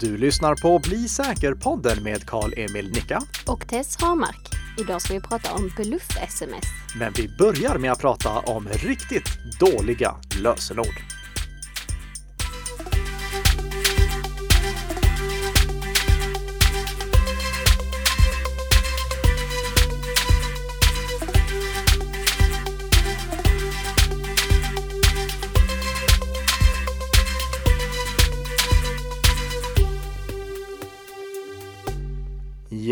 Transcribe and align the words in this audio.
Du 0.00 0.16
lyssnar 0.16 0.54
på 0.54 0.78
Bli 0.78 1.08
säker-podden 1.08 2.02
med 2.02 2.26
Karl-Emil 2.26 2.90
Nicka. 2.90 3.22
Och 3.46 3.68
Tess 3.68 3.96
Harmark. 4.00 4.48
Idag 4.78 5.02
ska 5.02 5.14
vi 5.14 5.20
prata 5.20 5.52
om 5.52 5.70
bluff-sms. 5.76 6.64
Men 6.98 7.12
vi 7.12 7.28
börjar 7.38 7.78
med 7.78 7.92
att 7.92 8.00
prata 8.00 8.38
om 8.38 8.68
riktigt 8.68 9.58
dåliga 9.60 10.14
lösenord. 10.42 11.15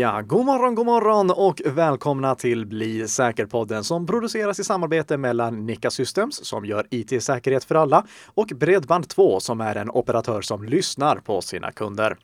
Ja, 0.05 0.21
god 0.21 0.45
morgon, 0.45 0.75
god 0.75 0.85
morgon 0.85 1.31
och 1.31 1.61
välkomna 1.65 2.35
till 2.35 2.65
Bli 2.65 3.07
säker-podden 3.07 3.83
som 3.83 4.07
produceras 4.07 4.59
i 4.59 4.63
samarbete 4.63 5.17
mellan 5.17 5.65
Nika 5.65 5.91
Systems 5.91 6.45
som 6.45 6.65
gör 6.65 6.87
IT-säkerhet 6.89 7.63
för 7.63 7.75
alla 7.75 8.05
och 8.25 8.47
Bredband2 8.47 9.39
som 9.39 9.61
är 9.61 9.75
en 9.75 9.89
operatör 9.89 10.41
som 10.41 10.63
lyssnar 10.63 11.15
på 11.15 11.41
sina 11.41 11.71
kunder. 11.71 12.17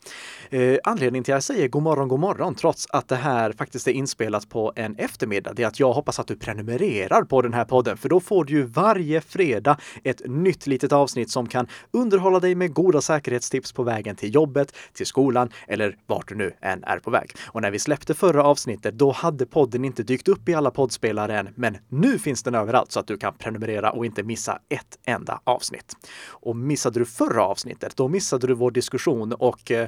Eh, 0.50 0.78
anledningen 0.84 1.24
till 1.24 1.34
att 1.34 1.36
jag 1.36 1.44
säger 1.44 1.68
god 1.68 1.84
morgon, 1.84 2.08
god 2.08 2.20
morgon 2.20 2.56
trots 2.56 2.88
att 2.90 3.08
det 3.08 3.16
här 3.16 3.52
faktiskt 3.52 3.88
är 3.88 3.92
inspelat 3.92 4.50
på 4.50 4.74
en 4.76 4.96
eftermiddag, 4.96 5.54
det 5.54 5.64
är 5.64 5.68
att 5.68 5.80
jag 5.80 5.94
hoppas 5.94 6.20
att 6.20 6.28
du 6.28 6.36
prenumererar 6.36 7.24
på 7.24 7.42
den 7.42 7.54
här 7.54 7.66
podden 7.66 7.98
för 7.98 8.10
då 8.10 8.20
får 8.20 8.46
du 8.46 8.54
ju 8.54 8.64
varje 8.64 9.22
fredag 9.22 9.78
ett 10.04 10.22
nytt 10.26 10.68
litet 10.68 10.92
avsnitt 10.92 11.32
som 11.32 11.48
kan 11.48 11.68
underhålla 11.92 12.40
dig 12.40 12.56
med 12.56 12.74
goda 12.74 13.02
säkerhetstips 13.02 13.74
på 13.74 13.84
vägen 13.84 14.16
till 14.16 14.36
jobbet, 14.36 14.76
till 14.94 15.06
skolan 15.06 15.50
eller 15.68 15.98
vart 16.06 16.28
du 16.28 16.36
nu 16.36 16.54
än 16.62 16.84
är 16.84 17.00
på 17.00 17.12
väg. 17.12 17.32
Och 17.48 17.62
när 17.62 17.71
när 17.72 17.74
vi 17.74 17.80
släppte 17.80 18.14
förra 18.14 18.44
avsnittet, 18.44 18.98
då 18.98 19.12
hade 19.12 19.46
podden 19.46 19.86
inte 19.86 20.04
dykt 20.04 20.28
upp 20.28 20.50
i 20.50 20.54
alla 20.54 20.72
poddspelare 20.72 21.40
än, 21.40 21.50
men 21.56 21.78
nu 21.90 22.20
finns 22.20 22.44
den 22.44 22.56
överallt 22.56 22.92
så 22.92 23.00
att 23.00 23.08
du 23.08 23.18
kan 23.18 23.34
prenumerera 23.34 23.92
och 23.92 24.06
inte 24.06 24.24
missa 24.24 24.60
ett 24.70 24.98
enda 25.06 25.42
avsnitt. 25.44 25.96
Och 26.28 26.56
missade 26.56 27.00
du 27.00 27.06
förra 27.06 27.44
avsnittet, 27.44 27.96
då 27.96 28.08
missade 28.08 28.48
du 28.48 28.54
vår 28.54 28.72
diskussion 28.72 29.34
och 29.34 29.72
eh, 29.72 29.82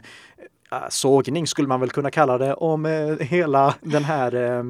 eh 0.71 0.89
sågning 0.89 1.47
skulle 1.47 1.67
man 1.67 1.79
väl 1.79 1.89
kunna 1.89 2.11
kalla 2.11 2.37
det 2.37 2.53
om 2.53 2.85
eh, 2.85 3.17
hela 3.19 3.75
den 3.81 4.03
här, 4.03 4.35
eh, 4.35 4.63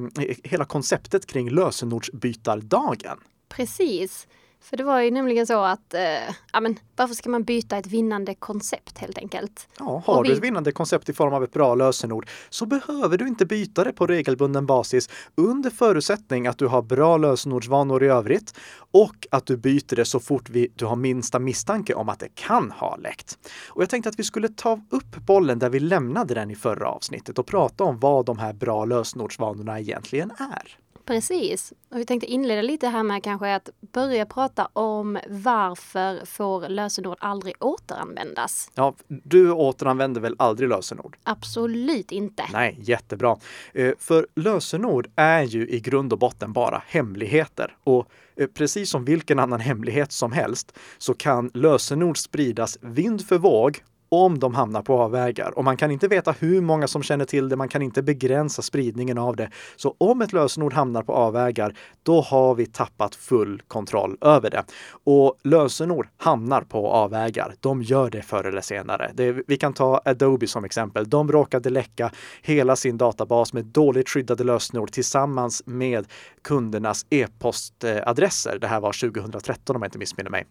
hela 0.44 0.66
konceptet 0.66 1.26
kring 1.26 1.50
lösenordsbytardagen. 1.50 3.18
Precis. 3.50 4.28
För 4.64 4.78
det 4.78 4.84
var 4.84 5.02
ju 5.02 5.12
nämligen 5.12 5.48
så 5.48 5.64
att, 5.64 5.94
eh, 5.94 6.36
ja 6.54 6.60
men 6.62 6.80
varför 6.96 7.16
ska 7.16 7.30
man 7.30 7.44
byta 7.44 7.78
ett 7.78 7.88
vinnande 7.88 8.36
koncept 8.36 8.98
helt 8.98 9.18
enkelt? 9.18 9.68
Ja, 9.80 10.04
har 10.06 10.24
vi... 10.24 10.30
du 10.30 10.36
ett 10.36 10.44
vinnande 10.44 10.72
koncept 10.72 11.10
i 11.10 11.14
form 11.14 11.34
av 11.34 11.44
ett 11.44 11.54
bra 11.54 11.76
lösenord 11.76 12.28
så 12.50 12.66
behöver 12.66 13.18
du 13.18 13.28
inte 13.28 13.46
byta 13.46 13.84
det 13.84 13.94
på 13.94 14.08
regelbunden 14.08 14.66
basis 14.66 15.10
under 15.36 15.70
förutsättning 15.70 16.48
att 16.48 16.58
du 16.58 16.68
har 16.68 16.82
bra 16.82 17.18
lösenordsvanor 17.18 18.04
i 18.04 18.08
övrigt 18.08 18.54
och 18.92 19.28
att 19.32 19.46
du 19.46 19.58
byter 19.58 19.96
det 19.96 20.06
så 20.06 20.20
fort 20.20 20.50
vi, 20.50 20.68
du 20.76 20.86
har 20.86 20.96
minsta 20.96 21.40
misstanke 21.40 21.94
om 21.94 22.10
att 22.10 22.20
det 22.20 22.36
kan 22.36 22.72
ha 22.72 22.96
läckt. 22.96 23.38
Och 23.68 23.82
jag 23.82 23.90
tänkte 23.90 24.10
att 24.10 24.20
vi 24.20 24.24
skulle 24.24 24.50
ta 24.50 24.82
upp 24.90 25.16
bollen 25.16 25.60
där 25.60 25.70
vi 25.70 25.80
lämnade 25.80 26.34
den 26.34 26.52
i 26.52 26.56
förra 26.56 26.88
avsnittet 26.88 27.40
och 27.40 27.48
prata 27.48 27.84
om 27.84 28.00
vad 28.00 28.26
de 28.26 28.38
här 28.38 28.54
bra 28.54 28.86
lösenordsvanorna 28.86 29.80
egentligen 29.80 30.32
är. 30.32 30.83
Precis. 31.06 31.74
Och 31.92 32.00
vi 32.00 32.06
tänkte 32.06 32.28
inleda 32.28 32.62
lite 32.62 32.88
här 32.88 33.04
med 33.04 33.24
kanske 33.24 33.56
att 33.56 33.70
börja 33.94 34.26
prata 34.26 34.70
om 34.74 35.20
varför 35.30 36.26
får 36.26 36.70
lösenord 36.70 37.18
aldrig 37.20 37.56
återanvändas? 37.60 38.72
Ja, 38.76 38.96
du 39.08 39.52
återanvänder 39.52 40.22
väl 40.22 40.36
aldrig 40.40 40.70
lösenord? 40.70 41.18
Absolut 41.24 42.12
inte. 42.12 42.44
Nej, 42.54 42.78
jättebra. 42.82 43.38
Eh, 43.74 43.92
för 44.00 44.28
lösenord 44.36 45.08
är 45.16 45.44
ju 45.44 45.70
i 45.70 45.80
grund 45.80 46.14
och 46.14 46.20
botten 46.20 46.54
bara 46.54 46.84
hemligheter. 46.88 47.76
Och 47.84 48.08
eh, 48.36 48.48
precis 48.48 48.90
som 48.90 49.06
vilken 49.06 49.40
annan 49.40 49.60
hemlighet 49.60 50.12
som 50.12 50.32
helst 50.32 50.78
så 50.98 51.14
kan 51.14 51.52
lösenord 51.54 52.18
spridas 52.18 52.78
vind 52.82 53.28
för 53.28 53.38
våg 53.38 53.82
om 54.14 54.40
de 54.40 54.54
hamnar 54.54 54.82
på 54.82 55.02
avvägar. 55.02 55.58
Och 55.58 55.64
man 55.64 55.78
kan 55.78 55.92
inte 55.92 56.08
veta 56.08 56.32
hur 56.32 56.62
många 56.62 56.88
som 56.88 57.04
känner 57.04 57.26
till 57.26 57.50
det, 57.50 57.56
man 57.56 57.70
kan 57.70 57.82
inte 57.82 58.04
begränsa 58.04 58.62
spridningen 58.62 59.18
av 59.18 59.36
det. 59.36 59.50
Så 59.76 59.96
om 59.98 60.22
ett 60.22 60.34
lösenord 60.34 60.74
hamnar 60.74 61.04
på 61.04 61.14
avvägar, 61.14 61.76
då 62.04 62.22
har 62.22 62.56
vi 62.56 62.66
tappat 62.66 63.16
full 63.16 63.62
kontroll 63.68 64.18
över 64.22 64.50
det. 64.50 64.64
Och 65.04 65.38
lösenord 65.44 66.08
hamnar 66.18 66.62
på 66.62 66.88
avvägar. 66.88 67.56
De 67.60 67.82
gör 67.82 68.10
det 68.10 68.22
förr 68.22 68.44
eller 68.44 68.62
senare. 68.62 69.12
Det, 69.14 69.36
vi 69.48 69.58
kan 69.58 69.74
ta 69.74 70.02
Adobe 70.06 70.48
som 70.48 70.66
exempel. 70.66 71.10
De 71.10 71.32
råkade 71.32 71.70
läcka 71.70 72.12
hela 72.42 72.76
sin 72.76 72.98
databas 72.98 73.54
med 73.54 73.66
dåligt 73.66 74.10
skyddade 74.10 74.44
lösenord 74.44 74.92
tillsammans 74.92 75.64
med 75.66 76.08
kundernas 76.42 77.06
e-postadresser. 77.10 78.58
Det 78.62 78.68
här 78.68 78.80
var 78.80 79.12
2013 79.12 79.76
om 79.76 79.82
jag 79.82 79.88
inte 79.88 79.98
missminner 79.98 80.32
mig. 80.32 80.46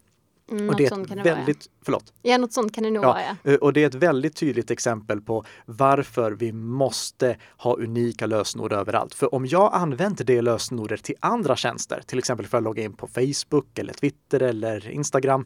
Mm, 0.51 0.69
och 0.69 0.75
det 0.75 0.85
är 0.85 1.01
ett 1.01 1.25
väldigt, 1.25 1.47
vara, 1.47 1.81
förlåt. 1.85 2.13
Ja, 2.21 2.37
något 2.37 2.53
sånt 2.53 2.75
kan 2.75 2.83
det 2.83 2.91
nog 2.91 3.03
ja, 3.03 3.07
vara. 3.07 3.21
Ja. 3.43 3.51
Eh, 3.51 3.55
och 3.55 3.73
det 3.73 3.83
är 3.83 3.87
ett 3.87 3.95
väldigt 3.95 4.35
tydligt 4.35 4.71
exempel 4.71 5.21
på 5.21 5.45
varför 5.65 6.31
vi 6.31 6.51
måste 6.51 7.37
ha 7.57 7.75
unika 7.75 8.25
lösenord 8.25 8.73
överallt. 8.73 9.13
För 9.13 9.35
om 9.35 9.45
jag 9.45 9.73
använder 9.73 10.25
det 10.25 10.41
lösenordet 10.41 11.03
till 11.03 11.15
andra 11.19 11.55
tjänster, 11.55 12.01
till 12.05 12.19
exempel 12.19 12.47
för 12.47 12.57
att 12.57 12.63
logga 12.63 12.83
in 12.83 12.93
på 12.93 13.07
Facebook 13.07 13.79
eller 13.79 13.93
Twitter 13.93 14.39
eller 14.39 14.89
Instagram, 14.89 15.45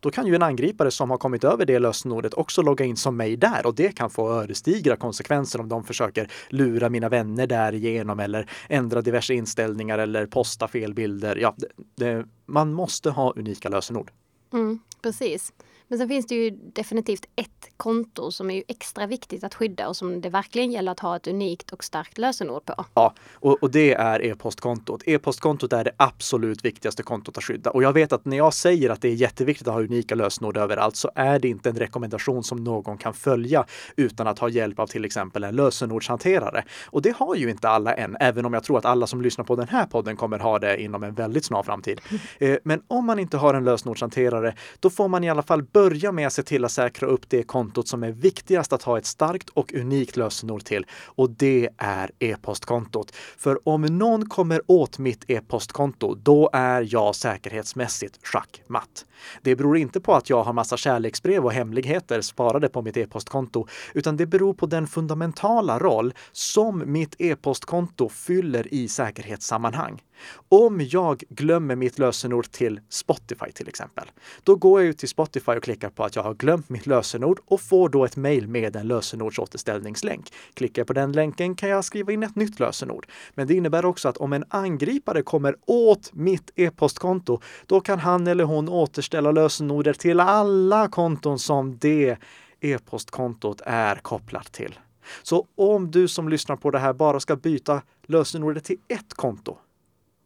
då 0.00 0.10
kan 0.10 0.26
ju 0.26 0.34
en 0.34 0.42
angripare 0.42 0.90
som 0.90 1.10
har 1.10 1.18
kommit 1.18 1.44
över 1.44 1.66
det 1.66 1.78
lösenordet 1.78 2.34
också 2.34 2.62
logga 2.62 2.84
in 2.84 2.96
som 2.96 3.16
mig 3.16 3.36
där 3.36 3.66
och 3.66 3.74
det 3.74 3.96
kan 3.96 4.10
få 4.10 4.32
ödesdigra 4.42 4.96
konsekvenser 4.96 5.60
om 5.60 5.68
de 5.68 5.84
försöker 5.84 6.30
lura 6.48 6.88
mina 6.88 7.08
vänner 7.08 7.46
därigenom 7.46 8.20
eller 8.20 8.50
ändra 8.68 9.02
diverse 9.02 9.34
inställningar 9.34 9.98
eller 9.98 10.26
posta 10.26 10.68
fel 10.68 10.94
bilder. 10.94 11.36
Ja, 11.36 11.54
det, 11.56 11.66
det, 11.94 12.26
man 12.46 12.72
måste 12.72 13.10
ha 13.10 13.32
unika 13.36 13.68
lösenord. 13.68 14.10
Mm, 14.52 14.80
precis. 15.00 15.52
Men 15.88 15.98
sen 15.98 16.08
finns 16.08 16.26
det 16.26 16.34
ju 16.34 16.50
definitivt 16.50 17.26
ett 17.36 17.70
konto 17.76 18.30
som 18.30 18.50
är 18.50 18.54
ju 18.54 18.62
extra 18.68 19.06
viktigt 19.06 19.44
att 19.44 19.54
skydda 19.54 19.88
och 19.88 19.96
som 19.96 20.20
det 20.20 20.28
verkligen 20.28 20.72
gäller 20.72 20.92
att 20.92 21.00
ha 21.00 21.16
ett 21.16 21.26
unikt 21.26 21.72
och 21.72 21.84
starkt 21.84 22.18
lösenord 22.18 22.64
på. 22.64 22.84
Ja, 22.94 23.14
och, 23.32 23.62
och 23.62 23.70
det 23.70 23.94
är 23.94 24.24
e-postkontot. 24.24 25.02
E-postkontot 25.06 25.72
är 25.72 25.84
det 25.84 25.90
absolut 25.96 26.64
viktigaste 26.64 27.02
kontot 27.02 27.38
att 27.38 27.44
skydda. 27.44 27.70
Och 27.70 27.82
jag 27.82 27.92
vet 27.92 28.12
att 28.12 28.24
när 28.24 28.36
jag 28.36 28.54
säger 28.54 28.90
att 28.90 29.02
det 29.02 29.08
är 29.08 29.14
jätteviktigt 29.14 29.68
att 29.68 29.74
ha 29.74 29.80
unika 29.80 30.14
lösenord 30.14 30.56
överallt 30.56 30.96
så 30.96 31.10
är 31.14 31.38
det 31.38 31.48
inte 31.48 31.68
en 31.68 31.76
rekommendation 31.76 32.44
som 32.44 32.64
någon 32.64 32.98
kan 32.98 33.14
följa 33.14 33.66
utan 33.96 34.26
att 34.26 34.38
ha 34.38 34.48
hjälp 34.48 34.78
av 34.78 34.86
till 34.86 35.04
exempel 35.04 35.44
en 35.44 35.56
lösenordshanterare. 35.56 36.64
Och 36.86 37.02
det 37.02 37.16
har 37.16 37.34
ju 37.34 37.50
inte 37.50 37.68
alla 37.68 37.94
än, 37.94 38.16
även 38.20 38.44
om 38.44 38.54
jag 38.54 38.64
tror 38.64 38.78
att 38.78 38.84
alla 38.84 39.06
som 39.06 39.22
lyssnar 39.22 39.44
på 39.44 39.56
den 39.56 39.68
här 39.68 39.86
podden 39.86 40.16
kommer 40.16 40.38
ha 40.38 40.58
det 40.58 40.82
inom 40.82 41.02
en 41.02 41.14
väldigt 41.14 41.44
snar 41.44 41.62
framtid. 41.62 42.00
Eh, 42.38 42.56
men 42.64 42.82
om 42.88 43.06
man 43.06 43.18
inte 43.18 43.36
har 43.36 43.54
en 43.54 43.64
lösenordshanterare, 43.64 44.54
då 44.80 44.90
får 44.90 45.08
man 45.08 45.24
i 45.24 45.30
alla 45.30 45.42
fall 45.42 45.62
börja 45.78 46.12
med 46.12 46.26
att 46.26 46.32
se 46.32 46.42
till 46.42 46.64
att 46.64 46.72
säkra 46.72 47.08
upp 47.08 47.28
det 47.28 47.42
kontot 47.42 47.88
som 47.88 48.02
är 48.02 48.12
viktigast 48.12 48.72
att 48.72 48.82
ha 48.82 48.98
ett 48.98 49.06
starkt 49.06 49.48
och 49.48 49.74
unikt 49.74 50.16
lösenord 50.16 50.64
till. 50.64 50.86
Och 51.04 51.30
det 51.30 51.68
är 51.76 52.10
e-postkontot. 52.18 53.14
För 53.14 53.68
om 53.68 53.82
någon 53.82 54.28
kommer 54.28 54.62
åt 54.66 54.98
mitt 54.98 55.24
e-postkonto, 55.30 56.14
då 56.14 56.50
är 56.52 56.86
jag 56.94 57.14
säkerhetsmässigt 57.14 58.26
schackmatt. 58.26 59.04
Det 59.42 59.56
beror 59.56 59.76
inte 59.76 60.00
på 60.00 60.14
att 60.14 60.30
jag 60.30 60.42
har 60.42 60.52
massa 60.52 60.76
kärleksbrev 60.76 61.44
och 61.44 61.52
hemligheter 61.52 62.20
sparade 62.20 62.68
på 62.68 62.82
mitt 62.82 62.96
e-postkonto, 62.96 63.66
utan 63.94 64.16
det 64.16 64.26
beror 64.26 64.54
på 64.54 64.66
den 64.66 64.86
fundamentala 64.86 65.78
roll 65.78 66.14
som 66.32 66.92
mitt 66.92 67.14
e-postkonto 67.18 68.08
fyller 68.08 68.74
i 68.74 68.88
säkerhetssammanhang. 68.88 70.02
Om 70.48 70.80
jag 70.80 71.22
glömmer 71.28 71.76
mitt 71.76 71.98
lösenord 71.98 72.50
till 72.50 72.80
Spotify 72.88 73.52
till 73.52 73.68
exempel, 73.68 74.10
då 74.42 74.56
går 74.56 74.80
jag 74.80 74.88
ut 74.88 74.98
till 74.98 75.08
Spotify 75.08 75.52
och 75.52 75.62
klickar 75.62 75.90
på 75.90 76.04
att 76.04 76.16
jag 76.16 76.22
har 76.22 76.34
glömt 76.34 76.68
mitt 76.68 76.86
lösenord 76.86 77.40
och 77.46 77.60
får 77.60 77.88
då 77.88 78.04
ett 78.04 78.16
mejl 78.16 78.48
med 78.48 78.76
en 78.76 78.88
lösenordsåterställningslänk. 78.88 80.32
Klickar 80.54 80.80
jag 80.80 80.86
på 80.86 80.92
den 80.92 81.12
länken 81.12 81.54
kan 81.54 81.68
jag 81.68 81.84
skriva 81.84 82.12
in 82.12 82.22
ett 82.22 82.36
nytt 82.36 82.60
lösenord. 82.60 83.06
Men 83.34 83.46
det 83.46 83.54
innebär 83.54 83.84
också 83.84 84.08
att 84.08 84.16
om 84.16 84.32
en 84.32 84.44
angripare 84.48 85.22
kommer 85.22 85.56
åt 85.66 86.10
mitt 86.12 86.50
e-postkonto, 86.56 87.40
då 87.66 87.80
kan 87.80 87.98
han 87.98 88.26
eller 88.26 88.44
hon 88.44 88.68
återställa 88.68 89.32
lösenordet 89.32 89.98
till 89.98 90.20
alla 90.20 90.88
konton 90.88 91.38
som 91.38 91.78
det 91.78 92.16
e-postkontot 92.60 93.60
är 93.64 93.96
kopplat 93.96 94.52
till. 94.52 94.78
Så 95.22 95.46
om 95.56 95.90
du 95.90 96.08
som 96.08 96.28
lyssnar 96.28 96.56
på 96.56 96.70
det 96.70 96.78
här 96.78 96.92
bara 96.92 97.20
ska 97.20 97.36
byta 97.36 97.82
lösenordet 98.06 98.64
till 98.64 98.78
ett 98.88 99.14
konto, 99.14 99.58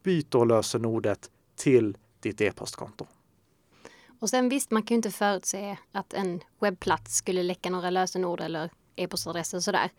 byt 0.03 0.31
då 0.31 0.45
lösenordet 0.45 1.31
till 1.57 1.97
ditt 2.21 2.41
e-postkonto. 2.41 3.07
Och 4.19 4.31
sen 4.31 4.49
visst, 4.49 4.71
man 4.71 4.83
kan 4.83 4.95
ju 4.95 4.97
inte 4.97 5.11
förutse 5.11 5.77
att 5.93 6.13
en 6.13 6.41
webbplats 6.61 7.17
skulle 7.17 7.43
läcka 7.43 7.71
några 7.71 7.91
lösenord 7.91 8.41
eller 8.41 8.71
e-postadresser 8.97 9.57
och 9.57 9.65
sådär. 9.65 9.91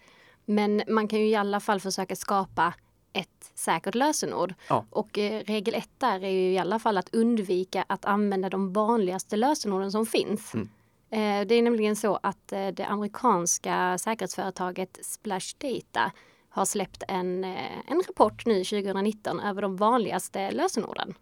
Men 0.45 0.83
man 0.88 1.07
kan 1.07 1.19
ju 1.19 1.27
i 1.27 1.35
alla 1.35 1.59
fall 1.59 1.79
försöka 1.79 2.15
skapa 2.15 2.73
ett 3.13 3.51
säkert 3.55 3.95
lösenord. 3.95 4.53
Ja. 4.67 4.85
Och 4.89 5.17
eh, 5.17 5.44
regel 5.44 5.73
ett 5.73 5.89
där 5.97 6.23
är 6.23 6.29
ju 6.29 6.51
i 6.51 6.57
alla 6.57 6.79
fall 6.79 6.97
att 6.97 7.15
undvika 7.15 7.85
att 7.88 8.06
använda 8.06 8.49
de 8.49 8.73
vanligaste 8.73 9.35
lösenorden 9.35 9.91
som 9.91 10.06
finns. 10.06 10.53
Mm. 10.53 10.69
Eh, 11.09 11.47
det 11.47 11.56
är 11.56 11.61
nämligen 11.61 11.95
så 11.95 12.19
att 12.23 12.51
eh, 12.51 12.67
det 12.67 12.85
amerikanska 12.85 13.97
säkerhetsföretaget 13.97 14.99
Splash 15.01 15.56
Data 15.57 16.11
har 16.53 16.65
släppt 16.65 17.03
en, 17.07 17.44
eh, 17.44 17.91
en 17.91 18.01
rapport 18.07 18.45
nu 18.45 18.63
2019 18.63 19.39
över 19.39 19.61
de 19.61 19.75
vanligaste 19.75 20.51
lösenorden. 20.51 21.13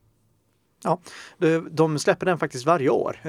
Ja, 0.84 1.00
de 1.72 2.00
släpper 2.00 2.26
den 2.26 2.40
faktiskt 2.40 2.66
varje 2.66 2.90
år. 2.90 3.20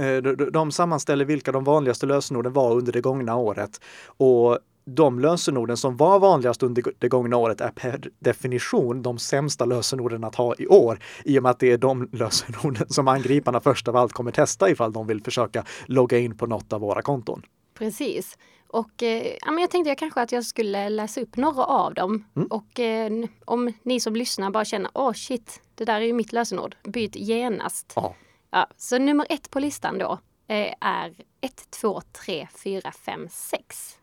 De 0.50 0.72
sammanställer 0.72 1.25
vilka 1.25 1.52
de 1.52 1.64
vanligaste 1.64 2.06
lösenorden 2.06 2.52
var 2.52 2.72
under 2.72 2.93
det 2.93 3.00
gångna 3.00 3.37
året. 3.37 3.81
Och 4.06 4.58
de 4.84 5.20
lösenorden 5.20 5.76
som 5.76 5.96
var 5.96 6.19
vanligast 6.19 6.62
under 6.62 6.84
det 6.99 7.08
gångna 7.08 7.37
året 7.37 7.60
är 7.60 7.70
per 7.70 8.10
definition 8.19 9.02
de 9.02 9.19
sämsta 9.19 9.64
lösenorden 9.64 10.25
att 10.25 10.34
ha 10.34 10.55
i 10.58 10.66
år. 10.66 10.98
I 11.25 11.38
och 11.38 11.43
med 11.43 11.50
att 11.50 11.58
det 11.58 11.72
är 11.72 11.78
de 11.78 12.08
lösenorden 12.12 12.88
som 12.88 13.08
angriparna 13.08 13.60
först 13.60 13.88
av 13.88 13.96
allt 13.96 14.12
kommer 14.12 14.31
testa 14.31 14.70
ifall 14.70 14.93
de 14.93 15.06
vill 15.06 15.22
försöka 15.22 15.64
logga 15.87 16.19
in 16.19 16.37
på 16.37 16.46
något 16.46 16.72
av 16.72 16.81
våra 16.81 17.02
konton. 17.02 17.43
Precis. 17.78 18.38
Och 18.72 19.02
eh, 19.02 19.36
jag 19.60 19.70
tänkte 19.70 19.88
jag 19.88 19.98
kanske 19.98 20.20
att 20.20 20.32
jag 20.32 20.44
skulle 20.44 20.88
läsa 20.88 21.20
upp 21.20 21.36
några 21.36 21.64
av 21.64 21.94
dem. 21.94 22.24
Mm. 22.36 22.48
Och 22.48 22.80
eh, 22.80 23.12
om 23.44 23.72
ni 23.82 24.00
som 24.00 24.16
lyssnar 24.16 24.50
bara 24.50 24.64
känner, 24.64 24.90
åh 24.94 25.08
oh, 25.08 25.12
shit, 25.12 25.60
det 25.74 25.84
där 25.84 26.00
är 26.00 26.04
ju 26.04 26.12
mitt 26.12 26.32
lösenord, 26.32 26.76
byt 26.84 27.16
genast. 27.16 27.92
Ja. 27.96 28.14
ja 28.50 28.66
så 28.76 28.98
nummer 28.98 29.26
ett 29.28 29.50
på 29.50 29.60
listan 29.60 29.98
då 29.98 30.12
eh, 30.48 30.74
är 30.80 31.14
1, 31.40 31.70
2, 31.70 32.00
3, 32.00 32.48
4, 32.62 32.92
5, 32.92 33.28
6. 33.30 33.98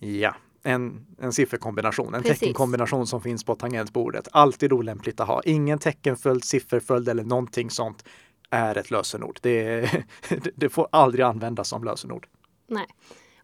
Ja, 0.00 0.34
en, 0.62 1.06
en 1.18 1.32
sifferkombination, 1.32 2.14
en 2.14 2.22
Precis. 2.22 2.38
teckenkombination 2.38 3.06
som 3.06 3.20
finns 3.20 3.44
på 3.44 3.54
tangentbordet. 3.54 4.28
Alltid 4.32 4.72
olämpligt 4.72 5.20
att 5.20 5.28
ha. 5.28 5.42
Ingen 5.44 5.78
teckenföljd, 5.78 6.44
sifferföljd 6.44 7.08
eller 7.08 7.24
någonting 7.24 7.70
sånt 7.70 8.04
är 8.50 8.78
ett 8.78 8.90
lösenord. 8.90 9.38
Det, 9.42 9.90
det 10.54 10.68
får 10.68 10.88
aldrig 10.92 11.24
användas 11.24 11.68
som 11.68 11.84
lösenord. 11.84 12.26
Nej. 12.66 12.86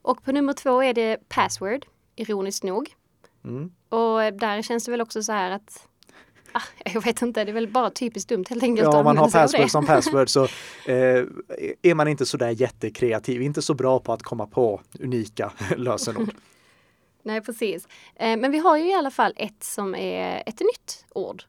Och 0.07 0.23
på 0.23 0.33
nummer 0.33 0.53
två 0.53 0.83
är 0.83 0.95
det 0.95 1.29
password, 1.29 1.87
ironiskt 2.17 2.65
nog. 2.65 2.95
Mm. 3.45 3.73
Och 3.89 4.39
där 4.41 4.63
känns 4.63 4.85
det 4.85 4.91
väl 4.91 5.01
också 5.01 5.23
så 5.23 5.33
här 5.33 5.51
att 5.51 5.89
ah, 6.53 6.63
jag 6.85 7.01
vet 7.01 7.23
inte, 7.23 7.45
det 7.45 7.51
är 7.51 7.55
väl 7.55 7.69
bara 7.69 7.91
typiskt 7.91 8.29
dumt 8.29 8.45
helt 8.49 8.63
enkelt. 8.63 8.89
Ja, 8.93 8.99
om 8.99 9.05
man 9.05 9.19
har 9.19 9.31
password 9.31 9.71
som 9.71 9.87
password 9.87 10.29
så 10.29 10.45
eh, 10.87 11.25
är 11.83 11.95
man 11.95 12.09
inte 12.09 12.27
så 12.27 12.37
där 12.37 12.51
jättekreativ, 12.51 13.43
inte 13.43 13.63
så 13.63 13.75
bra 13.75 13.99
på 13.99 14.13
att 14.13 14.23
komma 14.23 14.47
på 14.47 14.81
unika 15.01 15.53
lösenord. 15.77 16.35
Nej, 17.23 17.41
precis. 17.41 17.89
Eh, 18.15 18.37
men 18.37 18.53
vi 18.53 18.59
har 18.59 18.77
ju 18.77 18.89
i 18.89 18.95
alla 18.95 19.11
fall 19.11 19.33
ett 19.37 19.65
som 19.65 19.95
är 19.95 20.43
ett 20.47 20.61
nytt 20.61 21.05
ord 21.09 21.43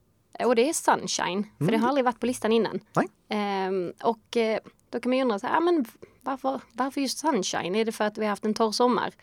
och 0.43 0.55
det 0.55 0.69
är 0.69 0.73
sunshine, 0.73 1.43
för 1.57 1.63
mm. 1.63 1.71
det 1.71 1.77
har 1.77 1.87
aldrig 1.87 2.05
varit 2.05 2.19
på 2.19 2.25
listan 2.25 2.51
innan. 2.51 2.79
Nej. 2.93 3.07
Eh, 3.29 3.71
och 4.07 4.37
då 4.89 4.99
kan 4.99 5.09
man 5.09 5.17
ju 5.17 5.21
undra 5.21 5.39
så 5.39 5.47
här, 5.47 5.61
men 5.61 5.85
varför, 6.27 6.61
varför 6.73 7.01
just 7.01 7.17
sunshine? 7.17 7.75
Är 7.75 7.85
det 7.85 7.91
för 7.91 8.05
att 8.05 8.17
vi 8.17 8.21
har 8.21 8.29
haft 8.29 8.45
en 8.45 8.53
torr 8.53 8.71
sommar? 8.71 9.13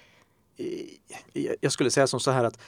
Eh, 0.57 1.53
jag 1.61 1.73
skulle 1.73 1.91
säga 1.91 2.07
som 2.07 2.21
så 2.21 2.31
här 2.31 2.45
att 2.45 2.59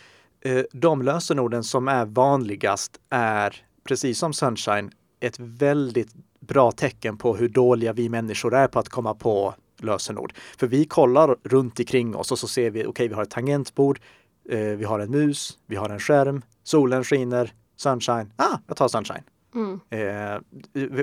eh, 0.41 0.63
de 0.73 1.03
lösenorden 1.03 1.65
som 1.65 1.89
är 1.89 2.05
vanligast 2.05 3.01
är, 3.11 3.65
precis 3.85 4.19
som 4.19 4.33
sunshine, 4.33 4.91
ett 5.21 5.39
väldigt 5.39 6.15
bra 6.41 6.73
tecken 6.73 7.19
på 7.19 7.37
hur 7.37 7.49
dåliga 7.49 7.93
vi 7.93 8.09
människor 8.09 8.55
är 8.55 8.69
på 8.69 8.79
att 8.79 8.89
komma 8.89 9.15
på 9.15 9.55
lösenord. 9.79 10.33
För 10.59 10.67
vi 10.67 10.85
kollar 10.85 11.37
runt 11.43 11.79
omkring 11.79 12.17
oss 12.17 12.33
och 12.33 12.39
så 12.39 12.49
ser 12.49 12.71
vi, 12.71 12.81
okej, 12.81 12.89
okay, 12.89 13.09
vi 13.09 13.15
har 13.15 13.23
ett 13.23 13.31
tangentbord, 13.31 14.01
eh, 14.49 14.59
vi 14.59 14.85
har 14.85 15.01
en 15.01 15.11
mus, 15.11 15.59
vi 15.67 15.77
har 15.77 15.91
en 15.91 16.01
skärm, 16.01 16.43
solen 16.63 17.05
skiner, 17.05 17.53
sunshine. 17.77 18.33
Ah, 18.37 18.59
jag 18.67 18.77
tar 18.77 18.89
sunshine. 18.89 19.23
Mm. 19.57 19.81
Eh, 19.91 20.41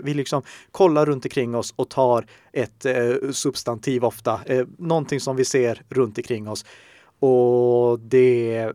vi 0.04 0.14
liksom 0.14 0.42
kollar 0.72 1.06
runt 1.06 1.26
omkring 1.26 1.56
oss 1.56 1.74
och 1.76 1.90
tar 1.90 2.26
ett 2.52 2.86
eh, 2.86 3.32
substantiv 3.32 4.06
ofta, 4.06 4.42
eh, 4.46 4.66
någonting 4.78 5.20
som 5.20 5.36
vi 5.36 5.46
ser 5.46 5.84
runt 5.90 6.18
omkring 6.18 6.50
oss. 6.50 6.66
Och 7.20 8.00
det 8.00 8.74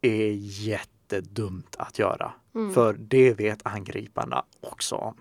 är 0.00 0.32
jättedumt 0.68 1.76
att 1.78 1.98
göra. 1.98 2.32
Mm. 2.54 2.74
För 2.74 2.92
det 2.92 3.34
vet 3.34 3.58
angriparna 3.62 4.44
också 4.60 4.94
om. 4.94 5.14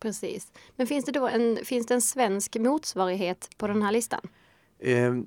Precis. 0.00 0.52
Men 0.76 0.86
finns 0.86 1.04
det 1.04 1.12
då 1.12 1.28
en, 1.28 1.58
finns 1.64 1.86
det 1.86 1.94
en 1.94 2.02
svensk 2.02 2.56
motsvarighet 2.56 3.48
på 3.56 3.66
den 3.66 3.82
här 3.82 3.92
listan? 3.92 4.20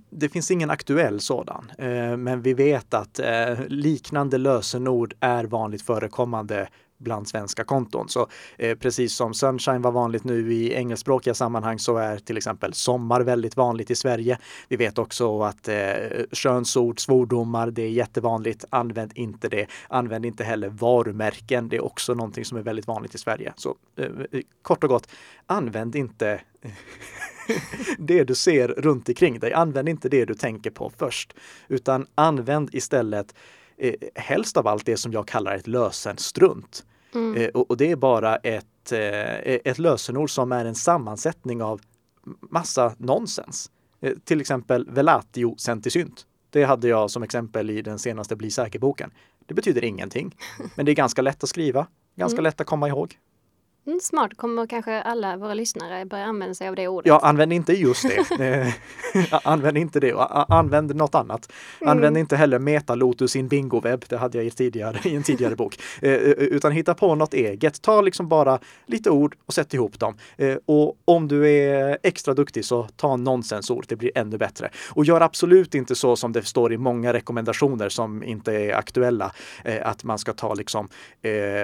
Det 0.09 0.29
finns 0.29 0.51
ingen 0.51 0.69
aktuell 0.69 1.19
sådan, 1.19 1.71
men 2.17 2.41
vi 2.41 2.53
vet 2.53 2.93
att 2.93 3.19
liknande 3.67 4.37
lösenord 4.37 5.13
är 5.19 5.43
vanligt 5.43 5.81
förekommande 5.81 6.69
bland 7.03 7.27
svenska 7.27 7.63
konton. 7.63 8.09
Så 8.09 8.27
eh, 8.57 8.77
precis 8.77 9.13
som 9.13 9.33
Sunshine 9.33 9.81
var 9.81 9.91
vanligt 9.91 10.23
nu 10.23 10.53
i 10.53 10.73
engelskspråkiga 10.73 11.33
sammanhang 11.33 11.79
så 11.79 11.97
är 11.97 12.17
till 12.17 12.37
exempel 12.37 12.73
sommar 12.73 13.21
väldigt 13.21 13.57
vanligt 13.57 13.91
i 13.91 13.95
Sverige. 13.95 14.37
Vi 14.67 14.75
vet 14.75 14.97
också 14.97 15.41
att 15.41 15.67
eh, 15.67 15.75
könsord, 16.31 16.99
svordomar, 16.99 17.71
det 17.71 17.81
är 17.81 17.89
jättevanligt. 17.89 18.65
Använd 18.69 19.11
inte 19.15 19.49
det. 19.49 19.67
Använd 19.87 20.25
inte 20.25 20.43
heller 20.43 20.69
varumärken. 20.69 21.69
Det 21.69 21.75
är 21.75 21.83
också 21.83 22.13
någonting 22.13 22.45
som 22.45 22.57
är 22.57 22.61
väldigt 22.61 22.87
vanligt 22.87 23.15
i 23.15 23.17
Sverige. 23.17 23.53
Så 23.55 23.75
eh, 23.97 24.09
kort 24.61 24.83
och 24.83 24.89
gott, 24.89 25.07
använd 25.45 25.95
inte 25.95 26.41
det 27.97 28.23
du 28.23 28.35
ser 28.35 28.67
runt 28.67 29.09
omkring 29.09 29.39
dig. 29.39 29.53
Använd 29.53 29.89
inte 29.89 30.09
det 30.09 30.25
du 30.25 30.33
tänker 30.33 30.71
på 30.71 30.91
först, 30.97 31.33
utan 31.67 32.07
använd 32.15 32.75
istället 32.75 33.35
eh, 33.77 33.93
helst 34.15 34.57
av 34.57 34.67
allt 34.67 34.85
det 34.85 34.97
som 34.97 35.13
jag 35.13 35.27
kallar 35.27 35.55
ett 35.55 35.67
lösenstrunt. 35.67 36.85
Mm. 37.15 37.41
Eh, 37.41 37.49
och, 37.49 37.71
och, 37.71 37.77
det 37.77 37.91
är 37.91 37.95
bara 37.95 38.35
ett, 38.35 38.91
eh, 38.91 39.37
ett 39.43 39.79
lösenord 39.79 40.31
som 40.31 40.51
är 40.51 40.65
en 40.65 40.75
sammansättning 40.75 41.63
av 41.63 41.81
massa 42.49 42.95
nonsens. 42.97 43.71
Eh, 44.01 44.13
till 44.23 44.41
exempel 44.41 44.89
velatio 44.89 45.55
centisynth. 45.57 46.23
Det 46.49 46.63
hade 46.63 46.87
jag 46.87 47.11
som 47.11 47.23
exempel 47.23 47.69
i 47.69 47.81
den 47.81 47.99
senaste 47.99 48.35
Bli 48.35 48.51
säker-boken. 48.51 49.11
Det 49.45 49.53
betyder 49.53 49.83
ingenting, 49.83 50.35
men 50.75 50.85
det 50.85 50.91
är 50.91 50.95
ganska 50.95 51.21
lätt 51.21 51.43
att 51.43 51.49
skriva, 51.49 51.87
ganska 52.15 52.35
mm. 52.35 52.43
lätt 52.43 52.61
att 52.61 52.67
komma 52.67 52.87
ihåg. 52.87 53.17
Mm, 53.85 53.99
smart, 53.99 54.37
kommer 54.37 54.67
kanske 54.67 55.01
alla 55.01 55.37
våra 55.37 55.53
lyssnare 55.53 56.05
börja 56.05 56.25
använda 56.25 56.53
sig 56.53 56.67
av 56.67 56.75
det 56.75 56.87
ordet. 56.87 57.07
Ja, 57.07 57.19
använd 57.23 57.53
inte 57.53 57.73
just 57.73 58.03
det. 58.03 58.23
Eh, 58.43 58.73
använd 59.43 59.77
inte 59.77 59.99
det. 59.99 60.13
Använd 60.49 60.95
något 60.95 61.15
annat. 61.15 61.51
Mm. 61.81 61.91
Använd 61.91 62.17
inte 62.17 62.35
heller 62.35 62.59
metalotus 62.59 63.35
in 63.35 63.47
bingovebb. 63.47 64.05
Det 64.09 64.17
hade 64.17 64.37
jag 64.37 64.47
i, 64.47 64.51
tidigare, 64.51 65.09
i 65.09 65.15
en 65.15 65.23
tidigare 65.23 65.55
bok. 65.55 65.79
Eh, 66.01 66.11
eh, 66.11 66.19
utan 66.29 66.71
hitta 66.71 66.93
på 66.93 67.15
något 67.15 67.33
eget. 67.33 67.81
Ta 67.81 68.01
liksom 68.01 68.27
bara 68.27 68.59
lite 68.85 69.09
ord 69.09 69.35
och 69.45 69.53
sätt 69.53 69.73
ihop 69.73 69.99
dem. 69.99 70.17
Och 70.65 70.97
om 71.05 71.27
du 71.27 71.49
är 71.49 71.97
extra 72.03 72.33
duktig 72.33 72.65
så 72.65 72.83
ta 72.95 73.17
nonsensord. 73.17 73.85
Det 73.87 73.95
blir 73.95 74.11
ännu 74.15 74.37
bättre. 74.37 74.69
Och 74.89 75.05
gör 75.05 75.21
absolut 75.21 75.75
inte 75.75 75.95
så 75.95 76.15
som 76.15 76.31
det 76.31 76.43
står 76.43 76.73
i 76.73 76.77
många 76.77 77.13
rekommendationer 77.13 77.89
som 77.89 78.23
inte 78.23 78.53
är 78.53 78.75
aktuella. 78.75 79.31
Att 79.83 80.03
man 80.03 80.19
ska 80.19 80.33
ta 80.33 80.53
liksom 80.53 80.89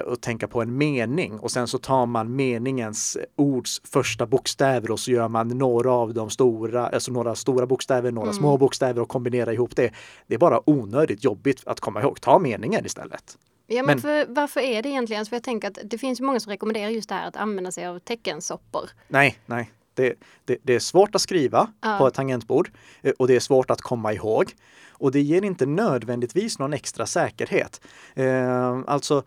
och 0.06 0.22
tänka 0.22 0.48
på 0.48 0.62
en 0.62 0.78
mening 0.78 1.40
och 1.40 1.52
sen 1.52 1.68
så 1.68 1.78
tar 1.78 2.06
man 2.10 2.36
meningens 2.36 3.18
ords 3.36 3.82
första 3.84 4.26
bokstäver 4.26 4.92
och 4.92 5.00
så 5.00 5.12
gör 5.12 5.28
man 5.28 5.48
några 5.48 5.92
av 5.92 6.14
de 6.14 6.30
stora, 6.30 6.88
alltså 6.88 7.12
några 7.12 7.36
stora 7.36 7.66
bokstäver, 7.66 8.12
några 8.12 8.30
mm. 8.30 8.40
små 8.40 8.58
bokstäver 8.58 9.02
och 9.02 9.10
kombinerar 9.10 9.54
ihop 9.54 9.76
det. 9.76 9.94
Det 10.28 10.34
är 10.34 10.40
bara 10.40 10.70
onödigt 10.70 11.24
jobbigt 11.24 11.62
att 11.66 11.80
komma 11.80 12.02
ihåg. 12.02 12.22
Ta 12.22 12.40
meningen 12.40 12.86
istället. 12.86 13.38
Ja, 13.68 13.76
men, 13.76 13.86
men 13.86 14.02
för, 14.02 14.34
varför 14.34 14.60
är 14.60 14.82
det 14.82 14.90
egentligen? 14.90 15.26
För 15.26 15.36
jag 15.36 15.44
tänker 15.44 15.68
att 15.68 15.78
det 15.84 15.98
finns 15.98 16.20
många 16.22 16.40
som 16.40 16.50
rekommenderar 16.50 16.90
just 16.90 17.10
det 17.10 17.16
här 17.16 17.28
att 17.28 17.36
använda 17.36 17.72
sig 17.72 17.86
av 17.86 18.00
teckensoppor. 18.00 18.90
Nej, 19.08 19.38
nej. 19.46 19.72
Det, 19.94 20.14
det, 20.46 20.58
det 20.64 20.76
är 20.76 20.80
svårt 20.80 21.16
att 21.16 21.22
skriva 21.22 21.74
ja. 21.82 21.98
på 21.98 22.08
ett 22.08 22.14
tangentbord 22.14 22.72
eh, 23.02 23.14
och 23.20 23.28
det 23.28 23.36
är 23.36 23.40
svårt 23.40 23.72
att 23.72 23.82
komma 23.82 24.14
ihåg. 24.14 24.52
Och 24.92 25.12
det 25.12 25.22
ger 25.22 25.42
inte 25.42 25.66
nödvändigtvis 25.66 26.60
någon 26.60 26.74
extra 26.74 27.06
säkerhet. 27.06 27.82
Eh, 28.16 28.80
alltså, 28.88 29.24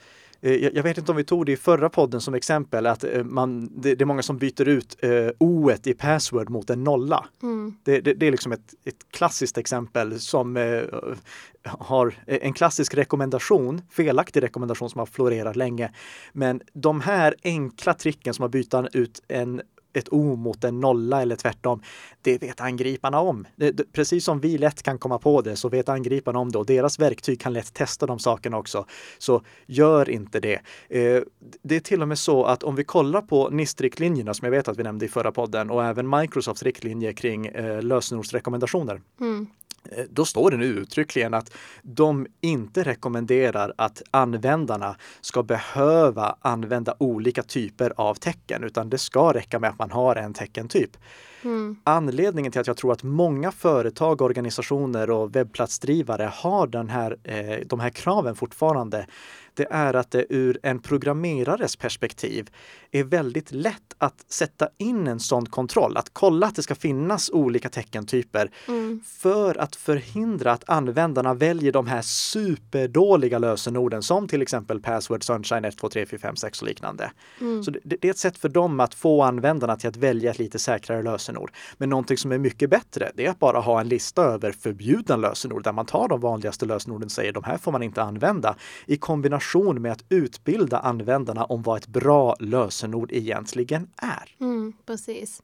jag 0.50 0.82
vet 0.82 0.98
inte 0.98 1.12
om 1.12 1.16
vi 1.16 1.24
tog 1.24 1.46
det 1.46 1.52
i 1.52 1.56
förra 1.56 1.88
podden 1.88 2.20
som 2.20 2.34
exempel, 2.34 2.86
att 2.86 3.04
eh, 3.04 3.24
man, 3.24 3.70
det, 3.76 4.00
är 4.00 4.04
många 4.04 4.22
som 4.22 4.38
byter 4.38 4.68
ut 4.68 4.96
eh, 4.98 5.28
o 5.38 5.70
i 5.84 5.94
password 5.94 6.50
mot 6.50 6.70
en 6.70 6.84
nolla. 6.84 7.24
Mm. 7.42 7.74
Det, 7.84 8.00
det, 8.00 8.14
det, 8.14 8.26
är 8.26 8.30
liksom 8.30 8.52
ett, 8.52 8.74
ett 8.84 9.10
klassiskt 9.10 9.58
exempel 9.58 10.20
som 10.20 10.56
eh, 10.56 10.82
har 11.64 12.14
en 12.26 12.52
klassisk 12.52 12.94
rekommendation, 12.94 13.82
felaktig 13.90 14.42
rekommendation 14.42 14.90
som 14.90 14.98
har 14.98 15.06
florerat 15.06 15.56
länge. 15.56 15.90
Men 16.32 16.60
de 16.72 17.00
här 17.00 17.34
enkla 17.44 17.94
tricken 17.94 18.34
som 18.34 18.42
har 18.42 18.48
bytt 18.48 18.74
ut 18.92 19.22
en 19.28 19.62
ett 19.92 20.12
O 20.12 20.36
mot 20.36 20.64
en 20.64 20.80
nolla 20.80 21.22
eller 21.22 21.36
tvärtom. 21.36 21.82
Det 22.22 22.42
vet 22.42 22.60
angriparna 22.60 23.20
om. 23.20 23.46
Precis 23.92 24.24
som 24.24 24.40
vi 24.40 24.58
lätt 24.58 24.82
kan 24.82 24.98
komma 24.98 25.18
på 25.18 25.40
det 25.40 25.56
så 25.56 25.68
vet 25.68 25.88
angriparna 25.88 26.38
om 26.38 26.52
det 26.52 26.58
och 26.58 26.66
deras 26.66 26.98
verktyg 26.98 27.40
kan 27.40 27.52
lätt 27.52 27.74
testa 27.74 28.06
de 28.06 28.18
sakerna 28.18 28.58
också. 28.58 28.86
Så 29.18 29.42
gör 29.66 30.10
inte 30.10 30.40
det. 30.40 30.60
Eh, 30.88 31.22
det 31.62 31.76
är 31.76 31.80
till 31.80 32.02
och 32.02 32.08
med 32.08 32.18
så 32.18 32.44
att 32.44 32.62
om 32.62 32.76
vi 32.76 32.84
kollar 32.84 33.22
på 33.22 33.50
NIST-riktlinjerna 33.50 34.34
som 34.34 34.46
jag 34.46 34.50
vet 34.50 34.68
att 34.68 34.78
vi 34.78 34.82
nämnde 34.82 35.04
i 35.04 35.08
förra 35.08 35.32
podden 35.32 35.70
och 35.70 35.84
även 35.84 36.10
Microsofts 36.10 36.62
riktlinjer 36.62 37.12
kring 37.12 37.46
eh, 37.46 37.82
lösenordsrekommendationer. 37.82 39.00
Mm. 39.20 39.46
Eh, 39.90 40.04
då 40.10 40.24
står 40.24 40.50
det 40.50 40.56
nu 40.56 40.64
uttryckligen 40.64 41.34
att 41.34 41.52
de 41.82 42.26
inte 42.40 42.82
rekommenderar 42.82 43.72
att 43.76 44.02
användarna 44.10 44.96
ska 45.20 45.42
behöva 45.42 46.36
använda 46.40 46.94
olika 46.98 47.42
typer 47.42 47.92
av 47.96 48.14
tecken, 48.14 48.64
utan 48.64 48.90
det 48.90 48.98
ska 48.98 49.32
räcka 49.32 49.58
med 49.58 49.70
att 49.70 49.78
man 49.82 49.90
har 49.90 50.16
en 50.16 50.32
teckentyp. 50.32 50.96
Mm. 51.44 51.76
Anledningen 51.84 52.52
till 52.52 52.60
att 52.60 52.66
jag 52.66 52.76
tror 52.76 52.92
att 52.92 53.02
många 53.02 53.52
företag, 53.52 54.22
organisationer 54.22 55.10
och 55.10 55.36
webbplatsdrivare 55.36 56.30
har 56.32 56.66
den 56.66 56.88
här, 56.88 57.16
eh, 57.24 57.66
de 57.66 57.80
här 57.80 57.90
kraven 57.90 58.34
fortfarande 58.34 59.06
det 59.54 59.66
är 59.70 59.94
att 59.94 60.10
det 60.10 60.26
ur 60.28 60.58
en 60.62 60.78
programmerares 60.78 61.76
perspektiv 61.76 62.50
är 62.90 63.04
väldigt 63.04 63.52
lätt 63.52 63.94
att 63.98 64.24
sätta 64.28 64.68
in 64.78 65.06
en 65.06 65.20
sån 65.20 65.46
kontroll, 65.46 65.96
att 65.96 66.10
kolla 66.12 66.46
att 66.46 66.56
det 66.56 66.62
ska 66.62 66.74
finnas 66.74 67.30
olika 67.30 67.68
teckentyper 67.68 68.50
mm. 68.68 69.00
för 69.06 69.60
att 69.60 69.76
förhindra 69.76 70.52
att 70.52 70.68
användarna 70.68 71.34
väljer 71.34 71.72
de 71.72 71.86
här 71.86 72.02
superdåliga 72.02 73.38
lösenorden 73.38 74.02
som 74.02 74.28
till 74.28 74.42
exempel 74.42 74.80
password 74.80 75.24
sunshine 75.24 75.64
1, 75.64 75.78
2, 75.78 75.88
3, 75.88 76.06
4, 76.06 76.18
5, 76.18 76.36
6 76.36 76.62
och 76.62 76.68
liknande. 76.68 77.12
Mm. 77.40 77.62
Så 77.62 77.70
det, 77.70 77.80
det, 77.84 78.04
är 78.04 78.10
ett 78.10 78.18
sätt 78.18 78.38
för 78.38 78.48
dem 78.48 78.80
att 78.80 78.94
få 78.94 79.22
användarna 79.22 79.76
till 79.76 79.88
att 79.88 79.96
välja 79.96 80.30
ett 80.30 80.38
lite 80.38 80.58
säkrare 80.58 81.02
lösenord. 81.02 81.52
Men 81.78 81.88
någonting 81.88 82.16
som 82.16 82.32
är 82.32 82.38
mycket 82.38 82.70
bättre, 82.70 83.10
det 83.14 83.26
är 83.26 83.30
att 83.30 83.38
bara 83.38 83.60
ha 83.60 83.80
en 83.80 83.88
lista 83.88 84.22
över 84.22 84.52
förbjudna 84.52 85.16
lösenord 85.16 85.64
där 85.64 85.72
man 85.72 85.86
tar 85.86 86.08
de 86.08 86.20
vanligaste 86.20 86.66
lösenorden 86.66 87.06
och 87.06 87.12
säger 87.12 87.32
de 87.32 87.44
här 87.44 87.58
får 87.58 87.72
man 87.72 87.82
inte 87.82 88.02
använda 88.02 88.56
i 88.86 88.96
kombination 88.96 89.41
kombination 89.42 89.82
med 89.82 89.92
att 89.92 90.04
utbilda 90.08 90.78
användarna 90.78 91.44
om 91.44 91.62
vad 91.62 91.76
ett 91.76 91.86
bra 91.86 92.36
lösenord 92.40 93.12
egentligen 93.12 93.90
är. 93.96 94.36
Mm, 94.40 94.72
precis. 94.86 95.42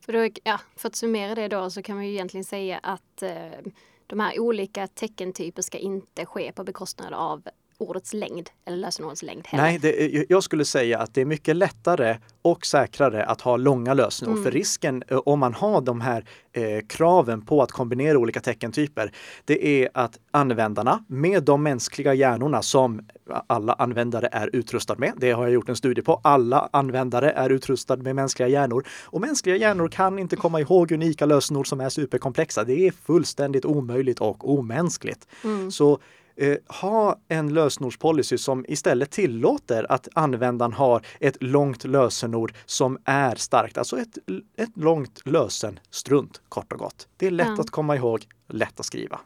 För, 0.00 0.12
då, 0.12 0.28
ja, 0.44 0.60
för 0.76 0.88
att 0.88 0.96
summera 0.96 1.34
det 1.34 1.48
då 1.48 1.70
så 1.70 1.82
kan 1.82 1.96
man 1.96 2.06
ju 2.06 2.12
egentligen 2.12 2.44
säga 2.44 2.78
att 2.82 3.22
eh, 3.22 3.72
de 4.06 4.20
här 4.20 4.40
olika 4.40 4.86
teckentyper 4.86 5.62
ska 5.62 5.78
inte 5.78 6.26
ske 6.26 6.52
på 6.52 6.64
bekostnad 6.64 7.12
av 7.12 7.42
ordets 7.80 8.14
längd 8.14 8.50
eller 8.64 8.76
lösenordets 8.76 9.22
längd 9.22 9.46
heller. 9.46 9.64
Nej, 9.64 9.78
det, 9.78 10.24
jag 10.28 10.42
skulle 10.42 10.64
säga 10.64 10.98
att 10.98 11.14
det 11.14 11.20
är 11.20 11.24
mycket 11.24 11.56
lättare 11.56 12.16
och 12.42 12.66
säkrare 12.66 13.24
att 13.24 13.40
ha 13.40 13.56
långa 13.56 13.94
lösenord. 13.94 14.32
Mm. 14.32 14.44
För 14.44 14.50
risken 14.50 15.02
eh, 15.08 15.18
om 15.18 15.38
man 15.38 15.54
har 15.54 15.80
de 15.80 16.00
här 16.00 16.24
eh, 16.52 16.86
kraven 16.88 17.42
på 17.42 17.62
att 17.62 17.72
kombinera 17.72 18.18
olika 18.18 18.40
teckentyper, 18.40 19.12
det 19.44 19.66
är 19.82 19.88
att 19.94 20.18
användarna 20.30 21.04
med 21.08 21.42
de 21.42 21.62
mänskliga 21.62 22.14
hjärnorna 22.14 22.62
som 22.62 23.08
alla 23.46 23.72
användare 23.72 24.28
är 24.32 24.50
utrustade 24.56 25.00
med. 25.00 25.12
Det 25.16 25.30
har 25.30 25.42
jag 25.42 25.52
gjort 25.52 25.68
en 25.68 25.76
studie 25.76 26.02
på. 26.02 26.20
Alla 26.24 26.68
användare 26.72 27.30
är 27.30 27.50
utrustade 27.50 28.02
med 28.02 28.16
mänskliga 28.16 28.48
hjärnor 28.48 28.86
och 29.04 29.20
mänskliga 29.20 29.56
hjärnor 29.56 29.88
kan 29.88 30.18
inte 30.18 30.36
komma 30.36 30.60
ihåg 30.60 30.92
unika 30.92 31.26
lösenord 31.26 31.68
som 31.68 31.80
är 31.80 31.88
superkomplexa. 31.88 32.64
Det 32.64 32.86
är 32.86 32.92
fullständigt 32.92 33.64
omöjligt 33.64 34.20
och 34.20 34.50
omänskligt. 34.50 35.28
Mm. 35.44 35.70
Så 35.70 35.98
eh, 36.40 36.56
ha 36.66 37.18
en 37.28 37.54
lösenordspolicy 37.54 38.38
som 38.38 38.64
istället 38.68 39.10
tillåter 39.10 39.92
att 39.92 40.08
användaren 40.14 40.72
har 40.72 41.06
ett 41.20 41.42
långt 41.42 41.84
lösenord 41.84 42.54
som 42.66 42.98
är 43.04 43.34
starkt, 43.34 43.78
alltså 43.78 43.98
ett, 43.98 44.18
ett 44.56 44.76
långt 44.76 45.22
lösenstrunt 45.24 46.40
kort 46.48 46.72
och 46.72 46.78
gott. 46.78 47.08
Det 47.16 47.26
är 47.26 47.30
lätt 47.30 47.46
ja. 47.46 47.60
att 47.60 47.70
komma 47.70 47.96
ihåg, 47.96 48.26
lätt 48.48 48.80
att 48.80 48.86
skriva. 48.86 49.20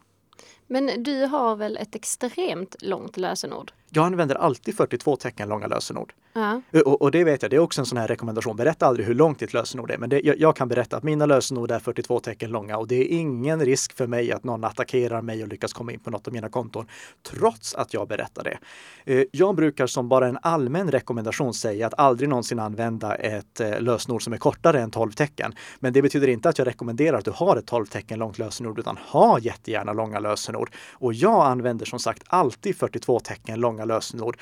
Men 0.66 1.02
du 1.02 1.24
har 1.24 1.56
väl 1.56 1.76
ett 1.76 1.94
extremt 1.94 2.76
långt 2.82 3.16
lösenord? 3.16 3.72
Jag 3.94 4.06
använder 4.06 4.34
alltid 4.34 4.76
42 4.76 5.16
tecken 5.16 5.48
långa 5.48 5.66
lösenord. 5.66 6.12
Ja. 6.32 6.60
Och, 6.84 7.02
och, 7.02 7.10
det 7.10 7.24
vet 7.24 7.42
jag, 7.42 7.50
det 7.50 7.56
är 7.56 7.60
också 7.60 7.80
en 7.80 7.86
sån 7.86 7.98
här 7.98 8.08
rekommendation. 8.08 8.56
Berätta 8.56 8.86
aldrig 8.86 9.06
hur 9.06 9.14
långt 9.14 9.38
ditt 9.38 9.52
lösenord 9.52 9.90
är. 9.90 9.98
Men 9.98 10.10
det, 10.10 10.20
jag, 10.20 10.38
jag, 10.38 10.56
kan 10.56 10.68
berätta 10.68 10.96
att 10.96 11.02
mina 11.02 11.26
lösenord 11.26 11.70
är 11.70 11.78
42 11.78 12.20
tecken 12.20 12.50
långa 12.50 12.76
och 12.78 12.88
det 12.88 12.94
är 12.94 13.18
ingen 13.18 13.64
risk 13.64 13.96
för 13.96 14.06
mig 14.06 14.32
att 14.32 14.44
någon 14.44 14.64
attackerar 14.64 15.22
mig 15.22 15.42
och 15.42 15.48
lyckas 15.48 15.72
komma 15.72 15.92
in 15.92 16.00
på 16.00 16.10
något 16.10 16.26
av 16.26 16.32
mina 16.32 16.48
konton, 16.48 16.86
trots 17.22 17.74
att 17.74 17.94
jag 17.94 18.08
berättar 18.08 18.44
det. 18.44 18.58
Eh, 19.04 19.24
jag 19.32 19.54
brukar 19.54 19.86
som 19.86 20.08
bara 20.08 20.28
en 20.28 20.38
allmän 20.42 20.90
rekommendation 20.90 21.54
säga 21.54 21.86
att 21.86 21.94
aldrig 21.98 22.28
någonsin 22.28 22.58
använda 22.58 23.14
ett 23.14 23.60
eh, 23.60 23.80
lösenord 23.80 24.22
som 24.22 24.32
är 24.32 24.38
kortare 24.38 24.80
än 24.80 24.90
12 24.90 25.12
tecken. 25.12 25.54
Men 25.78 25.92
det 25.92 26.02
betyder 26.02 26.28
inte 26.28 26.48
att 26.48 26.58
jag 26.58 26.66
rekommenderar 26.66 27.18
att 27.18 27.24
du 27.24 27.32
har 27.34 27.56
ett 27.56 27.66
12 27.66 27.86
tecken 27.86 28.18
långt 28.18 28.38
lösenord, 28.38 28.78
utan 28.78 28.96
ha 28.96 29.38
jättegärna 29.38 29.92
långa 29.92 30.18
lösenord. 30.18 30.70
Och 30.92 31.14
jag 31.14 31.46
använder 31.46 31.86
som 31.86 31.98
sagt 31.98 32.22
alltid 32.26 32.76
42 32.76 33.20
tecken 33.20 33.60
långa 33.60 33.83
lösenord. 33.84 34.38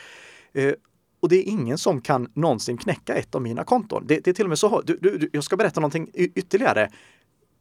Eh, 0.53 0.73
och 1.21 1.29
det 1.29 1.37
är 1.37 1.43
ingen 1.43 1.79
som 1.79 2.01
kan 2.01 2.31
någonsin 2.35 2.79
knäcka 2.79 3.15
ett 3.15 3.35
av 3.35 3.43
mina 3.43 3.65
konton. 3.65 4.05
Det, 4.07 4.25
det 4.25 4.31
är 4.31 4.35
till 4.35 4.45
och 4.45 4.49
med 4.49 4.59
så, 4.59 4.81
du, 4.81 4.97
du, 4.97 5.31
jag 5.33 5.45
ska 5.45 5.57
berätta 5.57 5.81
någonting 5.81 6.11
ytterligare. 6.15 6.91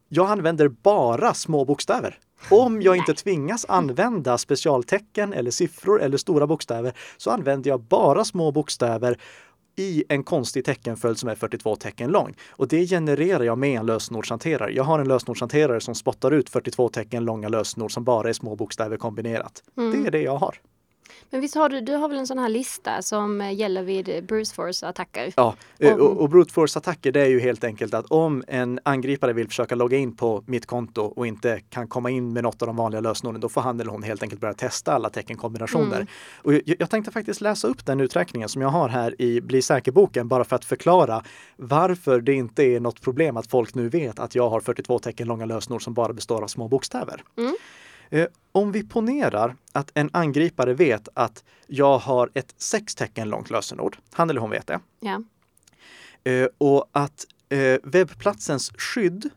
Jag 0.08 0.30
använder 0.30 0.68
bara 0.68 1.34
små 1.34 1.64
bokstäver. 1.64 2.18
Om 2.50 2.82
jag 2.82 2.96
inte 2.96 3.14
tvingas 3.14 3.64
använda 3.68 4.38
specialtecken 4.38 5.32
eller 5.32 5.50
siffror 5.50 6.02
eller 6.02 6.16
stora 6.16 6.46
bokstäver 6.46 6.92
så 7.16 7.30
använder 7.30 7.70
jag 7.70 7.80
bara 7.80 8.24
små 8.24 8.52
bokstäver 8.52 9.18
i 9.76 10.04
en 10.08 10.24
konstig 10.24 10.64
teckenföljd 10.64 11.18
som 11.18 11.28
är 11.28 11.34
42 11.34 11.76
tecken 11.76 12.10
lång. 12.10 12.34
Och 12.50 12.68
det 12.68 12.86
genererar 12.86 13.44
jag 13.44 13.58
med 13.58 13.80
en 13.80 13.86
lösenordshanterare. 13.86 14.72
Jag 14.72 14.84
har 14.84 14.98
en 14.98 15.08
lösenordshanterare 15.08 15.80
som 15.80 15.94
spottar 15.94 16.30
ut 16.30 16.50
42 16.50 16.88
tecken 16.88 17.24
långa 17.24 17.48
lösenord 17.48 17.92
som 17.92 18.04
bara 18.04 18.28
är 18.28 18.32
små 18.32 18.56
bokstäver 18.56 18.96
kombinerat. 18.96 19.62
Mm. 19.76 20.02
Det 20.02 20.08
är 20.08 20.10
det 20.10 20.22
jag 20.22 20.36
har. 20.36 20.56
Men 21.30 21.40
visst 21.40 21.54
har 21.54 21.68
du, 21.68 21.80
du 21.80 21.94
har 21.94 22.08
väl 22.08 22.18
en 22.18 22.26
sån 22.26 22.38
här 22.38 22.48
lista 22.48 23.02
som 23.02 23.50
gäller 23.54 23.82
vid 23.82 24.24
brute 24.26 24.54
force-attacker? 24.54 25.32
Ja, 25.36 25.54
eh, 25.78 25.94
och, 25.94 26.20
och 26.20 26.28
brute 26.28 26.52
force-attacker 26.52 27.12
det 27.12 27.20
är 27.20 27.26
ju 27.26 27.40
helt 27.40 27.64
enkelt 27.64 27.94
att 27.94 28.06
om 28.06 28.44
en 28.48 28.80
angripare 28.82 29.32
vill 29.32 29.48
försöka 29.48 29.74
logga 29.74 29.98
in 29.98 30.16
på 30.16 30.44
mitt 30.46 30.66
konto 30.66 31.02
och 31.02 31.26
inte 31.26 31.60
kan 31.70 31.88
komma 31.88 32.10
in 32.10 32.32
med 32.32 32.42
något 32.42 32.62
av 32.62 32.66
de 32.66 32.76
vanliga 32.76 33.00
lösenorden, 33.00 33.40
då 33.40 33.48
får 33.48 33.60
han 33.60 33.80
eller 33.80 33.90
hon 33.90 34.02
helt 34.02 34.22
enkelt 34.22 34.40
börja 34.40 34.54
testa 34.54 34.92
alla 34.92 35.10
teckenkombinationer. 35.10 35.96
Mm. 35.96 36.06
Och 36.36 36.54
jag, 36.54 36.62
jag, 36.78 36.90
tänkte 36.90 37.12
faktiskt 37.12 37.40
läsa 37.40 37.68
upp 37.68 37.86
den 37.86 38.00
uträkningen 38.00 38.48
som 38.48 38.62
jag 38.62 38.68
har 38.68 38.88
här 38.88 39.22
i 39.22 39.40
Bli 39.40 39.62
säker-boken 39.62 40.28
bara 40.28 40.44
för 40.44 40.56
att 40.56 40.64
förklara 40.64 41.22
varför 41.56 42.20
det 42.20 42.34
inte 42.34 42.62
är 42.62 42.80
något 42.80 43.00
problem 43.00 43.36
att 43.36 43.46
folk 43.46 43.74
nu 43.74 43.88
vet 43.88 44.18
att 44.18 44.34
jag 44.34 44.50
har 44.50 44.60
42 44.60 44.98
tecken 44.98 45.28
långa 45.28 45.44
lösenord 45.44 45.84
som 45.84 45.94
bara 45.94 46.12
består 46.12 46.42
av 46.42 46.46
små 46.46 46.68
bokstäver. 46.68 47.22
Mm. 47.38 47.54
Eh, 48.12 48.26
om 48.52 48.72
vi 48.72 48.82
ponerar 48.82 49.56
att 49.72 49.90
en 49.94 50.10
angripare 50.12 50.74
vet 50.74 51.08
att 51.14 51.44
jag 51.66 51.98
har 51.98 52.30
ett 52.34 52.54
sex 52.58 52.94
tecken 52.94 53.28
långt 53.28 53.50
lösenord, 53.50 53.96
han 54.12 54.30
eller 54.30 54.40
hon 54.40 54.50
vet 54.50 54.66
det. 54.66 54.80
Ja. 55.00 55.22
Eh, 56.24 56.48
och 56.58 56.88
att 56.92 57.26
eh, 57.48 57.78
webbplatsens 57.82 58.70
skydd 58.70 59.30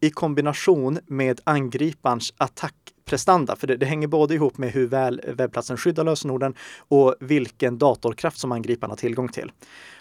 i 0.00 0.10
kombination 0.10 0.98
med 1.06 1.40
angriparens 1.44 2.34
attackprestanda, 2.36 3.56
för 3.56 3.66
det, 3.66 3.76
det, 3.76 3.86
hänger 3.86 4.08
både 4.08 4.34
ihop 4.34 4.58
med 4.58 4.70
hur 4.70 4.86
väl 4.86 5.20
webbplatsen 5.26 5.76
skyddar 5.76 6.04
lösenorden 6.04 6.54
och 6.78 7.14
vilken 7.20 7.78
datorkraft 7.78 8.38
som 8.38 8.52
angriparen 8.52 8.90
har 8.90 8.96
tillgång 8.96 9.28
till. 9.28 9.52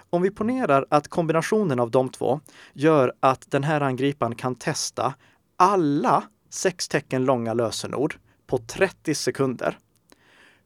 Om 0.10 0.22
vi 0.22 0.32
ponerar 0.32 0.86
att 0.90 1.08
kombinationen 1.08 1.80
av 1.80 1.92
de 1.92 2.10
två 2.10 2.40
gör 2.74 3.14
att 3.20 3.52
den 3.52 3.64
här 3.64 3.82
angriparen 3.82 4.36
kan 4.36 4.56
testa 4.56 5.14
alla 5.58 6.24
sex 6.56 6.88
tecken 6.88 7.26
långa 7.26 7.54
lösenord 7.54 8.16
på 8.48 8.58
30 8.58 9.16
sekunder. 9.16 9.78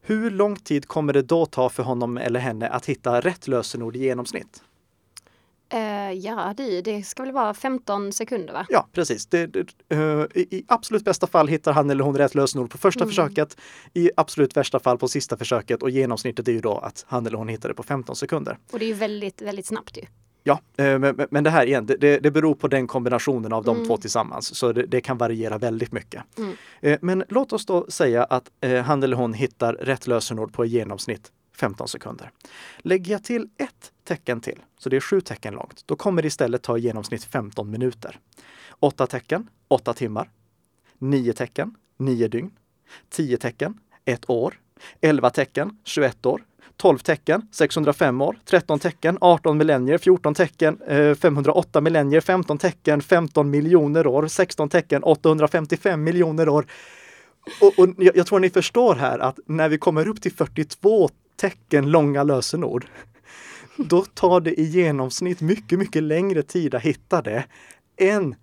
Hur 0.02 0.30
lång 0.30 0.56
tid 0.56 0.88
kommer 0.88 1.12
det 1.12 1.22
då 1.22 1.46
ta 1.46 1.68
för 1.68 1.82
honom 1.82 2.16
eller 2.16 2.40
henne 2.40 2.68
att 2.68 2.86
hitta 2.86 3.20
rätt 3.20 3.48
lösenord 3.48 3.96
i 3.96 3.98
genomsnitt? 3.98 4.62
Uh, 5.74 6.12
ja, 6.12 6.54
det, 6.56 6.82
det 6.82 7.02
ska 7.02 7.22
väl 7.22 7.32
vara 7.32 7.54
15 7.54 8.12
sekunder 8.12 8.52
va? 8.52 8.66
Ja, 8.68 8.88
precis. 8.92 9.26
Det, 9.26 9.46
det, 9.46 9.66
uh, 9.94 10.26
i, 10.34 10.64
absolut 10.68 11.04
bästa 11.04 11.26
fall 11.26 11.48
hittar 11.48 11.72
han 11.72 11.90
eller 11.90 12.04
hon 12.04 12.18
rätt 12.18 12.34
lösenord 12.34 12.70
på 12.70 12.78
första 12.78 13.00
mm. 13.00 13.08
försöket. 13.08 13.56
I 13.94 14.10
absolut 14.16 14.56
värsta 14.56 14.80
fall 14.80 14.98
på 14.98 15.08
sista 15.08 15.36
försöket 15.36 15.82
och 15.82 15.90
genomsnittet 15.90 16.48
är 16.48 16.52
ju 16.52 16.60
då 16.60 16.78
att 16.78 17.04
han 17.08 17.26
eller 17.26 17.38
hon 17.38 17.48
hittar 17.48 17.68
det 17.68 17.74
på 17.74 17.82
15 17.82 18.16
sekunder. 18.16 18.58
Och 18.72 18.78
det 18.78 18.84
är 18.84 18.88
ju 18.88 18.94
väldigt, 18.94 19.42
väldigt 19.42 19.66
snabbt 19.66 19.96
ju. 19.96 20.02
Ja, 20.50 20.84
eh, 20.84 20.98
men, 21.30 21.44
det 21.44 21.50
här 21.50 21.66
igen, 21.66 21.86
det, 21.86 22.18
det 22.18 22.30
beror 22.30 22.54
på 22.54 22.68
den 22.68 22.86
kombinationen 22.86 23.52
av 23.52 23.64
de 23.64 23.76
mm. 23.76 23.88
två 23.88 23.96
tillsammans. 23.96 24.54
Så 24.54 24.72
det, 24.72 24.86
det, 24.86 25.00
kan 25.00 25.18
variera 25.18 25.58
väldigt 25.58 25.92
mycket. 25.92 26.38
Mm. 26.38 26.56
Eh, 26.80 26.98
men 27.02 27.24
låt 27.28 27.52
oss 27.52 27.66
då 27.66 27.86
säga 27.88 28.24
att 28.24 28.50
eh, 28.60 28.82
han 28.82 29.02
eller 29.02 29.16
hon 29.16 29.34
hittar 29.34 29.72
rätt 29.72 30.06
lösenord 30.06 30.52
på 30.52 30.64
i 30.64 30.68
genomsnitt 30.68 31.32
15 31.56 31.88
sekunder. 31.88 32.30
Lägger 32.78 33.12
jag 33.12 33.24
till 33.24 33.48
ett 33.58 33.92
tecken 34.04 34.40
till, 34.40 34.58
så 34.78 34.88
det 34.88 34.96
är 34.96 35.00
sju 35.00 35.20
tecken 35.20 35.54
långt, 35.54 35.82
då 35.86 35.96
kommer 35.96 36.22
det 36.22 36.28
istället 36.28 36.62
ta 36.62 36.78
i 36.78 36.80
genomsnitt 36.80 37.24
15 37.24 37.70
minuter. 37.70 38.18
Åtta 38.80 39.06
tecken, 39.06 39.48
åtta 39.68 39.94
timmar. 39.94 40.30
Nio 40.98 41.32
tecken, 41.32 41.74
nio 41.96 42.28
dygn. 42.28 42.50
Tio 43.10 43.36
tecken, 43.36 43.78
ett 44.04 44.30
år. 44.30 44.60
Elva 45.00 45.30
tecken, 45.30 45.78
21 45.84 46.26
år. 46.26 46.42
12 46.76 46.98
tecken, 46.98 47.42
605 47.52 48.20
år, 48.20 48.36
13 48.44 48.78
tecken, 48.78 49.18
18 49.20 49.58
millennier, 49.58 49.98
14 49.98 50.34
tecken, 50.34 50.78
eh, 50.88 51.14
508 51.14 51.80
millennier, 51.80 52.20
15 52.20 52.58
tecken, 52.58 53.02
15 53.02 53.50
miljoner 53.50 54.06
år, 54.06 54.26
16 54.26 54.68
tecken, 54.68 55.02
855 55.02 56.04
miljoner 56.04 56.48
år. 56.48 56.66
Och, 57.60 57.78
och 57.78 57.88
jag, 57.96 58.26
tror 58.26 58.40
ni 58.40 58.50
förstår 58.50 58.94
här 58.94 59.18
att 59.18 59.38
när 59.46 59.68
vi 59.68 59.78
kommer 59.78 60.08
upp 60.08 60.22
till 60.22 60.32
42 60.32 61.08
tecken 61.36 61.90
långa 61.90 62.22
lösenord, 62.22 62.86
då 63.76 64.04
tar 64.04 64.40
det 64.40 64.60
i 64.60 64.64
genomsnitt 64.64 65.40
mycket, 65.40 65.78
mycket 65.78 66.02
längre 66.02 66.42
tid 66.42 66.74
att 66.74 66.82
hitta 66.82 67.22
det 67.22 67.44
än 67.96 68.34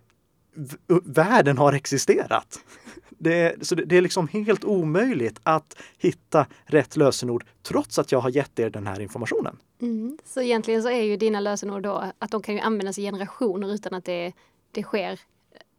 världen 1.06 1.58
har 1.58 1.74
existerat. 1.74 2.60
Det, 3.18 3.68
så 3.68 3.76
det, 3.76 3.98
är 3.98 4.02
liksom 4.02 4.28
helt 4.28 4.64
omöjligt 4.64 5.40
att 5.44 5.78
hitta 5.98 6.46
rätt 6.66 6.98
lösenord 6.98 7.46
trots 7.64 8.00
att 8.00 8.12
jag 8.12 8.20
har 8.20 8.30
gett 8.30 8.60
er 8.60 8.70
den 8.70 8.88
här 8.88 9.00
informationen. 9.00 9.58
Mm. 9.82 10.18
Så 10.26 10.42
egentligen 10.42 10.84
så 10.84 10.90
är 10.90 11.04
ju 11.04 11.18
dina 11.18 11.40
lösenord 11.40 11.84
då 11.84 12.04
att 12.20 12.32
de 12.32 12.42
kan 12.42 12.56
ju 12.56 12.62
användas 12.62 12.98
i 12.98 13.02
generationer 13.02 13.74
utan 13.74 13.94
att 13.94 14.06
det 14.06 14.34
det 14.72 14.84
sker 14.84 15.20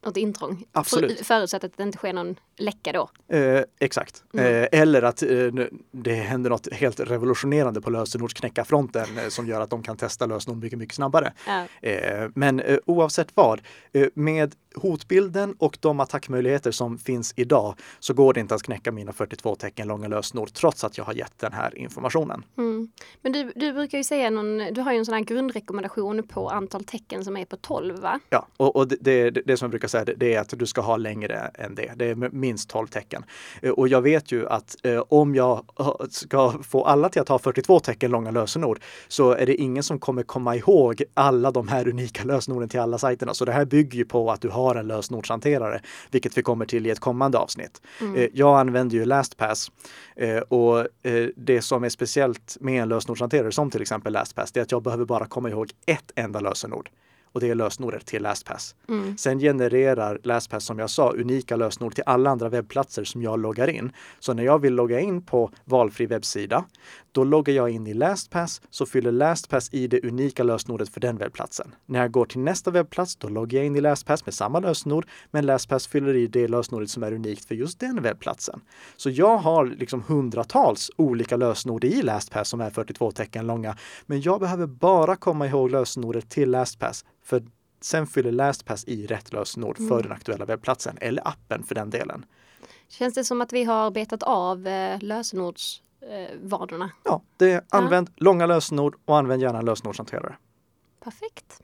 något 0.05 0.17
intrång. 0.17 0.65
Absolut. 0.73 1.19
För, 1.19 1.25
förutsatt 1.25 1.65
att 1.65 1.77
det 1.77 1.83
inte 1.83 1.99
sker 1.99 2.13
någon 2.13 2.37
läcka 2.57 2.93
då. 2.93 3.11
Eh, 3.37 3.63
exakt. 3.81 4.25
Mm. 4.35 4.47
Eh, 4.47 4.81
eller 4.81 5.03
att 5.03 5.23
eh, 5.23 5.29
det 5.91 6.15
händer 6.15 6.51
något 6.51 6.73
helt 6.73 7.01
revolutionerande 7.01 7.81
på 7.81 7.91
lösenordsknäckarfronten 7.91 9.19
eh, 9.19 9.29
som 9.29 9.47
gör 9.47 9.61
att 9.61 9.71
de 9.71 9.83
kan 9.83 9.97
testa 9.97 10.27
lösenord 10.27 10.63
mycket, 10.63 10.79
mycket 10.79 10.95
snabbare. 10.95 11.33
Ja. 11.47 11.89
Eh, 11.89 12.31
men 12.35 12.61
eh, 12.61 12.79
oavsett 12.87 13.29
vad, 13.35 13.61
med 14.15 14.55
hotbilden 14.75 15.55
och 15.59 15.79
de 15.81 16.01
attackmöjligheter 16.01 16.71
som 16.71 16.99
finns 16.99 17.35
idag 17.37 17.75
så 17.99 18.15
går 18.15 18.35
det 18.35 18.41
inte 18.41 18.55
att 18.55 18.63
knäcka 18.63 18.93
mina 18.93 19.13
42 19.13 19.55
tecken 19.55 19.89
långa 19.89 20.09
lösenord 20.09 20.53
trots 20.53 20.85
att 20.85 20.99
jag 20.99 21.05
har 21.05 21.13
gett 21.13 21.39
den 21.39 21.53
här 21.53 21.79
informationen. 21.79 22.45
Mm. 22.59 22.89
Men 23.23 23.33
du, 23.33 23.53
du 23.57 23.73
brukar 23.73 23.99
ju 23.99 24.05
säga 24.05 24.31
någon, 24.31 24.59
du 24.75 24.81
har 24.81 24.93
ju 24.93 24.99
en 24.99 25.05
sån 25.05 25.15
här 25.15 25.21
grundrekommendation 25.21 26.23
på 26.23 26.49
antal 26.49 26.85
tecken 26.85 27.25
som 27.25 27.37
är 27.37 27.45
på 27.45 27.57
12 27.57 28.01
va? 28.01 28.21
Ja, 28.31 28.47
och, 28.57 28.77
och 28.77 28.89
det, 28.89 29.31
det, 29.31 29.43
det 29.47 29.57
som 29.57 29.67
jag 29.67 29.71
brukar 29.71 29.89
säga 29.89 30.05
det, 30.05 30.35
är 30.35 30.41
att 30.41 30.59
du 30.59 30.67
ska 30.67 30.81
ha 30.81 30.97
längre 30.97 31.39
än 31.55 31.75
det. 31.75 31.93
Det 31.97 32.07
är 32.07 32.15
minst 32.15 32.71
12 32.71 32.87
tecken. 32.87 33.25
Eh, 33.63 33.71
Och 33.71 33.89
jag 33.89 34.03
vet 34.03 34.33
ju 34.33 34.49
att 34.49 34.77
eh, 34.83 35.03
om 35.09 35.35
jag 35.35 35.65
ska 36.11 36.63
få 36.63 36.85
alla 36.85 37.09
till 37.09 37.23
att 37.23 37.29
ha 37.29 37.39
42 37.39 37.81
tecken 37.81 38.11
långa 38.11 38.31
lösenord 38.31 38.81
så 39.09 39.33
är 39.33 39.47
det 39.47 39.55
ingen 39.55 39.83
som 39.83 39.99
kommer 39.99 40.23
komma 40.23 40.57
ihåg 40.57 41.03
alla 41.15 41.51
de 41.51 41.69
här 41.69 41.89
unika 41.89 42.25
lösenorden 42.25 42.69
till 42.69 42.81
alla 42.81 42.99
sajterna. 42.99 43.35
Så 43.35 43.45
det 43.45 43.53
här 43.53 43.65
bygger 43.65 43.99
ju 43.99 44.05
på 44.05 44.31
att 44.31 44.41
du 44.41 44.49
har 44.49 44.58
en 44.75 44.87
lösenordshanterare, 44.87 45.81
vilket 46.11 46.39
vi 46.39 46.43
kommer 46.43 46.67
till 46.67 46.87
i 46.87 46.91
ett 46.91 47.01
kommande 47.01 47.39
avsnitt. 47.39 47.83
Eh, 48.17 48.27
Jag 48.33 48.61
använder 48.61 48.97
ju 48.97 49.05
LastPass 49.05 49.73
eh, 50.17 50.39
och 50.39 50.79
eh, 50.81 51.29
det 51.37 51.63
som 51.63 51.85
är 51.85 51.89
speciellt 51.89 52.57
med 52.61 52.83
en 52.83 52.89
lösenordshanterare 52.89 53.53
som 53.53 53.71
till 53.71 53.83
exempel 53.83 54.13
LastPass, 54.13 54.53
det 54.53 54.61
är 54.61 54.63
att 54.63 54.73
jag 54.73 54.83
behöver 54.83 55.05
bara 55.05 55.27
komma 55.27 55.51
ihåg 55.51 55.71
ett 55.87 56.13
enda 56.15 56.41
lösenord 56.41 56.91
och 57.33 57.41
det 57.41 57.51
är 57.51 57.55
lösenordet 57.55 58.07
till 58.07 58.23
LastPass. 58.23 58.75
Sen 59.17 59.39
genererar 59.39 60.21
LastPass 60.23 60.65
som 60.65 60.79
jag 60.79 60.91
sa 60.91 61.13
unika 61.13 61.57
lösenord 61.57 61.95
till 61.95 62.05
alla 62.07 62.31
andra 62.31 62.49
webbplatser 62.49 63.05
som 63.05 63.23
jag 63.23 63.41
loggar 63.41 63.69
in. 63.69 63.93
Så 64.19 64.35
när 64.35 64.43
jag 64.43 64.59
vill 64.59 64.75
logga 64.75 65.01
in 65.01 65.23
på 65.23 65.51
valfri 65.65 66.07
webbsida, 66.07 66.65
då 67.13 67.25
loggar 67.25 67.55
jag 67.55 67.71
in 67.71 67.87
i 67.87 67.95
LastPass 67.95 68.61
så 68.71 68.87
fyller 68.87 69.13
LastPass 69.13 69.69
i 69.73 69.87
det 69.87 70.05
unika 70.05 70.43
lösenordet 70.43 70.89
för 70.89 71.01
den 71.01 71.19
webbplatsen. 71.19 71.75
När 71.87 72.01
jag 72.01 72.11
går 72.11 72.25
till 72.25 72.41
nästa 72.41 72.71
webbplats, 72.71 73.17
då 73.17 73.29
loggar 73.29 73.59
jag 73.59 73.67
in 73.67 73.77
i 73.77 73.81
LastPass 73.81 74.27
med 74.27 74.35
samma 74.35 74.61
lösenord, 74.61 75.07
men 75.31 75.47
LastPass 75.47 75.87
fyller 75.87 76.15
i 76.15 76.27
det 76.27 76.49
lösenordet 76.49 76.91
som 76.91 77.03
är 77.03 77.13
unikt 77.13 77.45
för 77.45 77.55
just 77.55 77.81
den 77.81 78.03
webbplatsen. 78.03 78.61
Så 78.97 79.11
jag 79.11 79.39
har 79.39 79.67
liksom 79.67 80.03
hundratals 80.07 80.91
olika 80.97 81.37
lösenord 81.37 81.85
i 81.85 82.03
LastPass 82.03 82.49
som 82.49 82.61
är 82.61 82.71
42 82.71 83.11
tecken 83.11 83.47
långa, 83.47 83.77
men 84.07 84.21
jag 84.21 84.41
behöver 84.41 84.67
bara 84.67 85.17
komma 85.17 85.47
ihåg 85.47 85.71
lösenordet 85.71 86.31
till 86.31 86.51
LastPass 86.51 87.05
för 87.29 87.43
sen 87.81 88.07
fyller 88.07 88.33
LastPass 88.33 88.85
i 88.85 89.07
rätt 89.07 89.33
lösenord 89.33 89.89
för 89.89 90.03
den 90.03 90.13
aktuella 90.13 90.45
webbplatsen 90.45 90.99
eller 91.01 91.29
appen 91.29 91.63
för 91.63 91.75
den 91.75 91.91
delen. 91.91 92.25
Känns 92.89 93.15
det 93.15 93.25
som 93.25 93.41
att 93.41 93.53
vi 93.53 93.65
har 93.65 93.91
betat 93.91 94.23
av 94.23 94.67
eh, 94.67 94.99
lösenordsvanorna? 95.01 96.91
Ja, 97.05 97.23
det 97.37 97.65
använd 97.71 98.11
långa 98.17 98.47
lösenord 98.47 98.97
och 99.05 99.19
använd 99.19 99.43
gärna 99.43 99.59
en 99.59 99.65
lösenordshanterare. 99.65 100.37
Perfekt. 101.01 101.61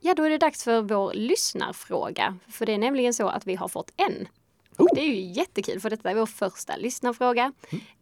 Ja, 0.00 0.14
då 0.14 0.22
är 0.22 0.30
det 0.30 0.38
dags 0.38 0.64
för 0.64 0.82
vår 0.82 1.12
lyssnarfråga. 1.14 2.38
För 2.48 2.66
det 2.66 2.72
är 2.72 2.78
nämligen 2.78 3.14
så 3.14 3.28
att 3.28 3.46
vi 3.46 3.54
har 3.54 3.68
fått 3.68 3.92
en. 3.96 4.28
Och 4.76 4.88
det 4.94 5.00
är 5.00 5.06
ju 5.06 5.20
jättekul 5.20 5.80
för 5.80 5.90
detta 5.90 6.10
är 6.10 6.14
vår 6.14 6.26
första 6.26 6.76
lyssnarfråga. 6.76 7.52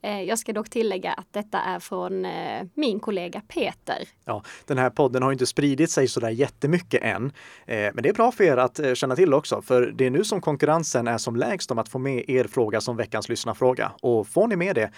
Eh, 0.03 0.23
jag 0.23 0.39
ska 0.39 0.53
dock 0.53 0.71
tillägga 0.71 1.13
att 1.13 1.27
detta 1.31 1.59
är 1.59 1.81
från 1.81 2.25
eh, 2.25 2.67
min 2.75 3.01
kollega 3.01 3.43
Peter. 3.49 4.09
Ja, 4.25 4.43
den 4.67 4.79
här 4.79 4.91
podden 4.91 5.23
har 5.23 5.33
inte 5.33 5.47
spridit 5.47 5.91
sig 5.91 6.09
sådär 6.09 6.31
jättemycket 6.31 7.03
än. 7.03 7.33
Eh, 7.67 7.91
men 7.95 8.03
det 8.03 8.09
är 8.09 8.13
bra 8.13 8.33
för 8.33 8.45
er 8.45 8.57
att 8.57 8.81
känna 8.95 9.17
till 9.17 9.35
också, 9.35 9.63
för 9.63 9.83
det 9.87 10.07
är 10.07 10.11
nu 10.11 10.25
som 10.25 10.41
konkurrensen 10.41 11.09
är 11.09 11.19
som 11.19 11.37
lägst 11.37 11.71
om 11.71 11.79
att 11.79 11.89
få 11.89 11.99
med 11.99 12.25
er 12.29 12.45
fråga 12.45 12.81
som 12.81 12.97
veckans 12.97 13.29
lyssnarfråga. 13.29 13.93
Och 14.03 14.29
får 14.29 14.47
ni 14.47 14.57
med 14.57 14.75
det, 14.75 14.91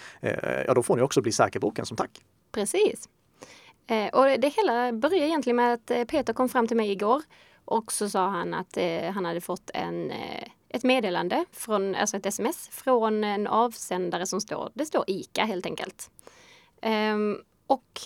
ja 0.67 0.73
då 0.73 0.83
får 0.83 0.95
ni 0.95 1.01
också 1.01 1.21
bli 1.21 1.31
säkerboken 1.31 1.85
som 1.85 1.97
tack. 1.97 2.09
Precis. 2.51 3.09
Och 4.13 4.25
det 4.25 4.49
hela 4.49 4.93
börjar 4.93 5.25
egentligen 5.25 5.55
med 5.55 5.73
att 5.73 6.07
Peter 6.07 6.33
kom 6.33 6.49
fram 6.49 6.67
till 6.67 6.77
mig 6.77 6.91
igår 6.91 7.21
och 7.65 7.91
så 7.91 8.09
sa 8.09 8.27
han 8.27 8.53
att 8.53 8.77
han 9.13 9.25
hade 9.25 9.41
fått 9.41 9.71
en, 9.73 10.11
ett 10.73 10.83
meddelande, 10.83 11.45
från, 11.51 11.95
alltså 11.95 12.17
ett 12.17 12.25
sms 12.25 12.69
från 12.71 13.23
en 13.23 13.47
avsändare 13.47 14.25
som 14.25 14.41
står, 14.41 14.71
det 14.73 14.85
står 14.85 15.03
ICA 15.07 15.45
helt 15.45 15.65
enkelt. 15.65 16.09
Ehm, 16.81 17.37
och 17.67 18.01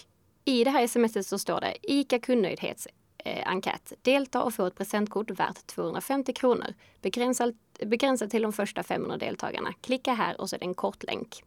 i 0.46 0.64
det 0.64 0.70
här 0.70 0.88
smset 0.88 1.28
så 1.28 1.40
står 1.40 1.62
det 1.62 1.78
ICA 1.82 2.20
kundnöjdhetsenkät. 2.20 3.94
Delta 4.02 4.44
och 4.44 4.54
få 4.54 4.66
ett 4.66 4.76
presentkort 4.76 5.32
värt 5.32 5.68
250 5.68 6.34
kronor. 6.34 6.74
Begränsat, 7.02 8.30
till 8.30 8.42
de 8.42 8.54
första 8.54 8.84
500 8.84 9.18
deltagarna. 9.18 9.74
Klicka 9.82 10.14
här 10.14 10.42
och 10.42 10.50
så 10.50 10.56
är 10.56 10.60
det 10.60 10.66
en 10.66 10.74
kort 10.74 11.04
länk. 11.04 11.44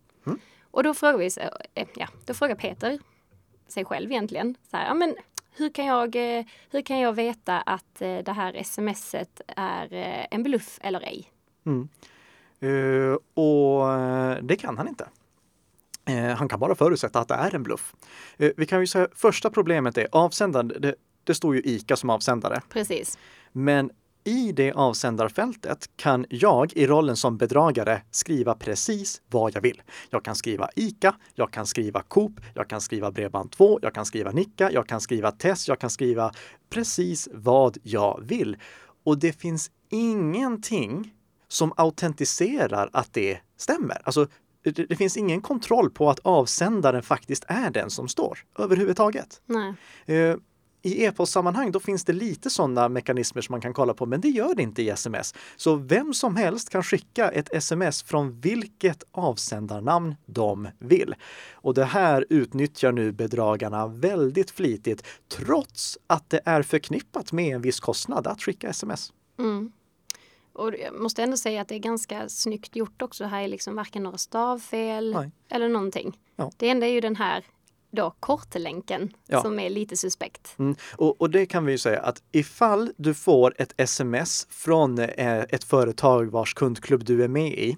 Och 0.70 0.82
då 0.82 0.94
frågar, 0.94 1.18
vi, 1.18 1.30
eh, 1.74 1.86
ja, 1.96 2.08
då 2.26 2.34
frågar 2.34 2.54
Peter 2.54 2.98
sig 3.68 3.84
själv 3.84 4.10
egentligen. 4.10 4.54
Så 4.70 4.76
här, 4.76 4.86
ja, 4.86 4.94
men 4.94 5.14
hur, 5.58 5.70
kan 5.70 5.86
jag, 5.86 6.38
eh, 6.38 6.44
hur 6.70 6.82
kan 6.82 6.98
jag 6.98 7.12
veta 7.12 7.60
att 7.60 8.02
eh, 8.02 8.18
det 8.18 8.32
här 8.32 8.62
smset 8.62 9.40
är 9.56 9.92
eh, 9.92 10.26
en 10.30 10.42
bluff 10.42 10.78
eller 10.82 11.00
ej? 11.00 11.30
Eh, 12.60 13.16
och 13.34 13.92
eh, 13.92 14.38
det 14.42 14.56
kan 14.56 14.78
han 14.78 14.88
inte. 14.88 15.08
Eh, 16.08 16.36
han 16.36 16.48
kan 16.48 16.60
bara 16.60 16.74
förutsätta 16.74 17.20
att 17.20 17.28
det 17.28 17.34
är 17.34 17.54
en 17.54 17.62
bluff. 17.62 17.94
Eh, 18.36 18.50
vi 18.56 18.66
kan 18.66 18.80
ju 18.80 18.86
säga 18.86 19.08
första 19.14 19.50
problemet 19.50 19.98
är 19.98 20.08
avsändaren. 20.12 20.68
Det, 20.68 20.94
det 21.24 21.34
står 21.34 21.54
ju 21.54 21.62
ICA 21.64 21.96
som 21.96 22.10
avsändare. 22.10 22.60
Precis. 22.68 23.18
Men 23.52 23.90
i 24.24 24.52
det 24.52 24.72
avsändarfältet 24.72 25.90
kan 25.96 26.26
jag 26.30 26.72
i 26.72 26.86
rollen 26.86 27.16
som 27.16 27.36
bedragare 27.36 28.02
skriva 28.10 28.54
precis 28.54 29.22
vad 29.30 29.54
jag 29.54 29.60
vill. 29.60 29.82
Jag 30.10 30.24
kan 30.24 30.34
skriva 30.34 30.70
ICA, 30.76 31.14
jag 31.34 31.50
kan 31.50 31.66
skriva 31.66 32.02
Coop, 32.02 32.40
jag 32.54 32.68
kan 32.68 32.80
skriva 32.80 33.10
Bredband2, 33.10 33.78
jag 33.82 33.94
kan 33.94 34.06
skriva 34.06 34.30
Nicka, 34.30 34.72
jag 34.72 34.88
kan 34.88 35.00
skriva 35.00 35.30
Tess, 35.30 35.68
jag 35.68 35.78
kan 35.78 35.90
skriva 35.90 36.32
precis 36.70 37.28
vad 37.32 37.78
jag 37.82 38.20
vill. 38.24 38.56
Och 39.04 39.18
det 39.18 39.32
finns 39.32 39.70
ingenting 39.90 41.14
som 41.48 41.72
autentiserar 41.76 42.90
att 42.92 43.12
det 43.12 43.38
stämmer. 43.56 44.02
Alltså, 44.04 44.26
det, 44.62 44.96
finns 44.96 45.16
ingen 45.16 45.40
kontroll 45.40 45.90
på 45.90 46.10
att 46.10 46.18
avsändaren 46.18 47.02
faktiskt 47.02 47.44
är 47.48 47.70
den 47.70 47.90
som 47.90 48.08
står 48.08 48.38
överhuvudtaget. 48.58 49.42
Nej. 49.46 49.74
I 50.82 51.04
e-postsammanhang 51.04 51.72
då 51.72 51.80
finns 51.80 52.04
det 52.04 52.12
lite 52.12 52.50
sådana 52.50 52.88
mekanismer 52.88 53.42
som 53.42 53.52
man 53.52 53.60
kan 53.60 53.72
kolla 53.72 53.94
på, 53.94 54.06
men 54.06 54.20
det 54.20 54.28
gör 54.28 54.54
det 54.54 54.62
inte 54.62 54.82
i 54.82 54.88
sms. 54.88 55.34
Så 55.56 55.74
vem 55.74 56.14
som 56.14 56.36
helst 56.36 56.70
kan 56.70 56.82
skicka 56.82 57.28
ett 57.30 57.52
sms 57.52 58.02
från 58.02 58.40
vilket 58.40 59.04
avsändarnamn 59.10 60.14
de 60.26 60.68
vill. 60.78 61.14
Och 61.52 61.74
det 61.74 61.84
här 61.84 62.26
utnyttjar 62.30 62.92
nu 62.92 63.12
bedragarna 63.12 63.86
väldigt 63.86 64.50
flitigt, 64.50 65.06
trots 65.28 65.98
att 66.06 66.30
det 66.30 66.40
är 66.44 66.62
förknippat 66.62 67.32
med 67.32 67.54
en 67.54 67.62
viss 67.62 67.80
kostnad 67.80 68.26
att 68.26 68.42
skicka 68.42 68.68
sms. 68.68 69.12
Mm. 69.38 69.72
Och 70.52 70.74
jag 70.74 71.00
måste 71.00 71.22
ändå 71.22 71.36
säga 71.36 71.60
att 71.60 71.68
det 71.68 71.74
är 71.74 71.78
ganska 71.78 72.28
snyggt 72.28 72.76
gjort 72.76 73.02
också. 73.02 73.24
Här 73.24 73.42
är 73.42 73.48
liksom 73.48 73.74
varken 73.74 74.02
några 74.02 74.18
stavfel 74.18 75.12
Nej. 75.14 75.30
eller 75.48 75.68
någonting. 75.68 76.18
Ja. 76.36 76.50
Det 76.56 76.68
enda 76.68 76.86
är 76.86 76.90
ju 76.90 77.00
den 77.00 77.16
här 77.16 77.44
då 77.90 78.14
kortlänken 78.20 79.10
Ja. 79.26 79.42
som 79.42 79.58
är 79.58 79.70
lite 79.70 79.96
suspekt. 79.96 80.54
Mm. 80.58 80.76
Och, 80.96 81.20
och 81.20 81.30
det 81.30 81.46
kan 81.46 81.64
vi 81.64 81.72
ju 81.72 81.78
säga 81.78 82.00
att 82.00 82.22
ifall 82.32 82.92
du 82.96 83.14
får 83.14 83.54
ett 83.58 83.74
sms 83.76 84.46
från 84.50 84.98
eh, 84.98 85.38
ett 85.38 85.64
företag 85.64 86.30
vars 86.30 86.54
kundklubb 86.54 87.04
du 87.04 87.24
är 87.24 87.28
med 87.28 87.52
i 87.52 87.76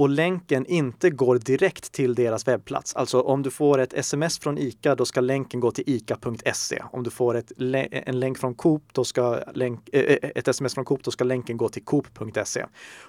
och 0.00 0.08
länken 0.08 0.66
inte 0.66 1.10
går 1.10 1.38
direkt 1.38 1.92
till 1.92 2.14
deras 2.14 2.48
webbplats. 2.48 2.96
Alltså 2.96 3.20
om 3.20 3.42
du 3.42 3.50
får 3.50 3.78
ett 3.78 3.94
sms 3.94 4.38
från 4.38 4.58
ICA, 4.58 4.94
då 4.94 5.04
ska 5.04 5.20
länken 5.20 5.60
gå 5.60 5.70
till 5.70 5.84
ica.se. 5.86 6.82
Om 6.92 7.02
du 7.02 7.10
får 7.10 7.34
ett, 7.34 7.52
en 7.90 8.20
länk 8.20 8.38
från 8.38 8.54
Coop, 8.54 8.82
då 8.92 9.04
ska 9.04 9.40
länk, 9.54 9.88
eh, 9.92 10.00
eh, 10.00 10.16
eh, 10.22 10.30
ett 10.34 10.48
sms 10.48 10.74
från 10.74 10.84
Coop, 10.84 11.04
då 11.04 11.10
ska 11.10 11.24
länken 11.24 11.56
gå 11.56 11.68
till 11.68 11.84
coop.se. 11.84 12.66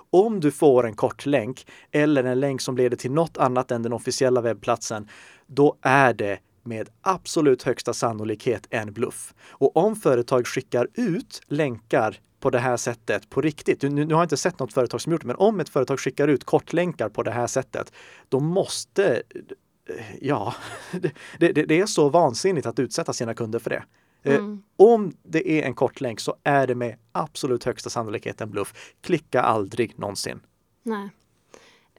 Om 0.10 0.40
du 0.40 0.52
får 0.52 0.86
en 0.86 0.94
kort 0.94 1.26
länk 1.26 1.68
eller 1.92 2.24
en 2.24 2.40
länk 2.40 2.62
som 2.62 2.78
leder 2.78 2.98
till 2.98 3.12
något 3.12 3.38
annat 3.38 3.72
än 3.72 3.84
den 3.84 3.94
officiella 3.94 4.42
webbplatsen, 4.42 5.08
då 5.48 5.78
är 5.82 6.14
det 6.14 6.40
med 6.64 6.90
absolut 7.02 7.64
högsta 7.64 7.94
sannolikhet 7.94 8.68
en 8.70 8.94
bluff. 8.94 9.34
Och 9.50 9.78
om 9.78 9.96
företag 9.96 10.48
skickar 10.48 10.88
ut 10.94 11.42
länkar 11.48 12.20
på 12.42 12.50
det 12.50 12.60
här 12.60 12.78
sättet 12.78 13.30
på 13.30 13.42
riktigt, 13.42 13.82
nu, 13.82 13.90
nu 13.90 14.14
har 14.14 14.22
jag 14.22 14.26
inte 14.26 14.38
sett 14.38 14.60
något 14.60 14.74
företag 14.74 15.02
som 15.02 15.12
gjort 15.12 15.22
det, 15.22 15.28
men 15.28 15.36
om 15.36 15.60
ett 15.60 15.70
företag 15.70 16.00
skickar 16.00 16.28
ut 16.28 16.44
kortlänkar 16.44 17.10
på 17.10 17.24
det 17.24 17.32
här 17.32 17.48
sättet, 17.48 17.94
då 18.30 18.40
måste, 18.40 19.22
eh, 19.90 20.06
ja, 20.22 20.56
det, 21.40 21.52
det, 21.52 21.66
det 21.66 21.80
är 21.80 21.86
så 21.86 22.10
vansinnigt 22.10 22.68
att 22.68 22.80
utsätta 22.80 23.14
sina 23.14 23.34
kunder 23.34 23.60
för 23.60 23.70
det. 23.70 23.84
Eh, 24.24 24.36
Mm. 24.36 24.64
Om 24.78 25.14
det 25.24 25.50
är 25.50 25.64
en 25.66 25.74
kortlänk 25.74 26.20
så 26.20 26.36
är 26.44 26.68
det 26.68 26.76
med 26.76 26.96
absolut 27.12 27.64
högsta 27.64 27.90
sannolikhet 27.90 28.42
en 28.42 28.52
bluff. 28.52 28.74
Klicka 29.02 29.42
aldrig 29.42 30.00
någonsin. 30.00 30.40
Nej. 30.84 31.10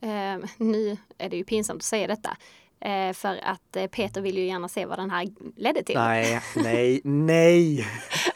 Eh, 0.00 0.44
nu 0.56 0.96
är 1.18 1.28
det 1.30 1.36
ju 1.36 1.44
pinsamt 1.44 1.78
att 1.78 1.84
säga 1.84 2.06
detta. 2.06 2.36
Eh, 2.80 3.12
för 3.12 3.40
att 3.42 3.76
eh, 3.76 3.86
Peter 3.86 4.20
vill 4.20 4.38
ju 4.38 4.46
gärna 4.46 4.68
se 4.68 4.86
vad 4.86 4.98
den 4.98 5.10
här 5.10 5.28
ledde 5.56 5.82
till. 5.82 5.94
Nej, 5.94 6.40
nej, 6.56 7.00
nej. 7.04 7.86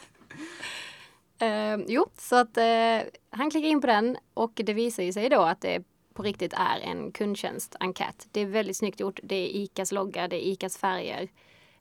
Eh, 1.39 1.77
jo, 1.87 2.05
så 2.17 2.35
att 2.35 2.57
eh, 2.57 2.99
han 3.29 3.51
klickar 3.51 3.67
in 3.67 3.81
på 3.81 3.87
den 3.87 4.17
och 4.33 4.51
det 4.55 4.73
visar 4.73 5.03
ju 5.03 5.13
sig 5.13 5.29
då 5.29 5.41
att 5.41 5.61
det 5.61 5.83
på 6.13 6.23
riktigt 6.23 6.53
är 6.53 6.79
en 6.79 7.11
kundtjänst-enkät. 7.11 8.27
Det 8.31 8.41
är 8.41 8.45
väldigt 8.45 8.77
snyggt 8.77 8.99
gjort. 8.99 9.19
Det 9.23 9.35
är 9.35 9.47
ICAs 9.47 9.91
logga, 9.91 10.27
det 10.27 10.47
är 10.47 10.51
ICAs 10.51 10.77
färger. 10.77 11.29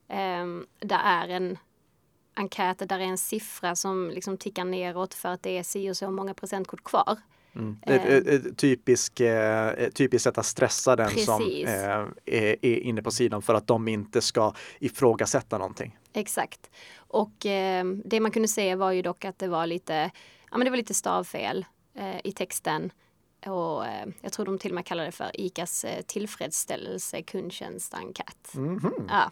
Eh, 0.09 0.47
det 0.79 1.01
är 1.05 1.29
en 1.29 1.59
enkät 2.35 2.79
där 2.79 2.87
det 2.87 2.95
är 2.95 3.09
en 3.09 3.19
siffra 3.19 3.77
som 3.77 4.11
liksom 4.11 4.37
tickar 4.37 4.65
neråt 4.65 5.15
för 5.15 5.29
att 5.29 5.43
det 5.43 5.59
är 5.59 5.63
si 5.63 5.91
och 5.91 5.97
så 5.97 6.11
många 6.11 6.35
presentkort 6.35 6.85
kvar. 6.85 7.17
Mm. 7.55 7.77
Ett, 7.83 8.05
ett, 8.05 8.27
ett 8.27 8.59
typisk, 8.59 9.21
eh, 9.21 9.89
typiskt 9.89 10.25
sätt 10.25 10.39
att 10.39 10.47
stressa 10.47 10.97
den 10.97 11.09
Precis. 11.09 11.25
som 11.25 11.43
eh, 11.43 11.73
är, 12.25 12.57
är 12.63 12.79
inne 12.79 13.03
på 13.03 13.11
sidan 13.11 13.43
för 13.43 13.55
att 13.55 13.67
de 13.67 13.89
inte 13.89 14.21
ska 14.21 14.55
ifrågasätta 14.79 15.59
någonting. 15.59 15.99
Exakt. 16.13 16.71
Och 17.09 17.47
eh, 17.47 17.85
det 18.05 18.21
man 18.21 18.31
kunde 18.31 18.49
se 18.49 18.75
var 18.75 18.93
ju 18.93 19.03
dock 19.03 19.25
att 19.25 19.39
det 19.39 19.49
var 19.49 19.67
lite, 19.67 20.11
ja 20.51 20.59
men 20.59 20.65
det 20.65 20.71
var 20.71 20.77
lite 20.77 20.95
stavfel 20.95 21.65
eh, 21.95 22.21
i 22.25 22.33
texten. 22.33 22.91
Och 23.47 23.87
eh, 23.87 24.07
jag 24.21 24.33
tror 24.33 24.47
de 24.47 24.59
till 24.59 24.71
och 24.71 24.75
med 24.75 24.87
kallade 24.87 25.09
det 25.09 25.13
för 25.13 25.41
ICAs 25.41 25.85
eh, 25.85 26.03
tillfredsställelse 26.03 27.23
kundtjänstenkät. 27.23 28.55
Mhm. 28.55 29.09
Ja. 29.09 29.31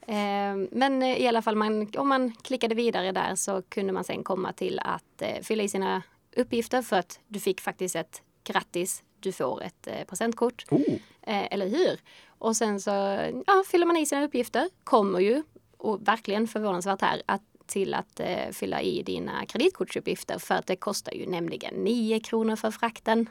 Eh, 0.00 0.68
men 0.70 1.02
eh, 1.02 1.20
i 1.20 1.28
alla 1.28 1.42
fall, 1.42 1.56
man, 1.56 1.92
om 1.96 2.08
man 2.08 2.32
klickade 2.32 2.74
vidare 2.74 3.12
där 3.12 3.34
så 3.34 3.62
kunde 3.62 3.92
man 3.92 4.04
sen 4.04 4.24
komma 4.24 4.52
till 4.52 4.78
att 4.84 5.22
eh, 5.22 5.42
fylla 5.42 5.62
i 5.62 5.68
sina 5.68 6.02
uppgifter 6.36 6.82
för 6.82 6.96
att 6.96 7.20
du 7.28 7.40
fick 7.40 7.60
faktiskt 7.60 7.96
ett 7.96 8.22
grattis, 8.44 9.02
du 9.20 9.32
får 9.32 9.62
ett 9.62 9.86
eh, 9.86 10.04
presentkort. 10.08 10.64
Oh. 10.70 10.80
Eh, 11.22 11.52
eller 11.52 11.68
hur? 11.68 12.00
Och 12.38 12.56
sen 12.56 12.80
så 12.80 12.90
ja, 13.46 13.64
fyller 13.70 13.86
man 13.86 13.96
i 13.96 14.06
sina 14.06 14.24
uppgifter, 14.24 14.68
kommer 14.84 15.20
ju, 15.20 15.42
och 15.80 16.08
verkligen 16.08 16.48
förvånansvärt 16.48 17.00
här, 17.00 17.22
att 17.26 17.42
till 17.66 17.94
att 17.94 18.20
eh, 18.20 18.50
fylla 18.52 18.82
i 18.82 19.02
dina 19.02 19.46
kreditkortsuppgifter 19.46 20.38
för 20.38 20.54
att 20.54 20.66
det 20.66 20.76
kostar 20.76 21.12
ju 21.12 21.26
nämligen 21.26 21.74
9 21.74 22.20
kronor 22.20 22.56
för 22.56 22.70
frakten. 22.70 23.28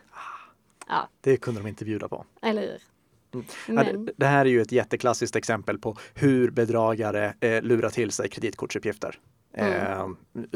Ja, 0.88 1.10
Det 1.22 1.38
kunde 1.38 1.62
de 1.62 1.68
inte 1.68 1.86
bjuda 1.86 2.08
på. 2.10 2.26
eller 2.42 2.62
hur? 2.62 2.82
Ja, 3.32 3.42
Men, 3.68 4.06
det, 4.06 4.14
det 4.18 4.26
här 4.26 4.46
är 4.46 4.50
ju 4.50 4.62
ett 4.62 4.72
jätteklassiskt 4.72 5.36
exempel 5.36 5.78
på 5.80 5.98
hur 6.14 6.52
bedragare 6.52 7.34
eh, 7.40 7.62
lurar 7.62 7.90
till 7.90 8.12
sig 8.12 8.30
kreditkortsuppgifter. 8.30 9.20
Eh, 9.54 10.08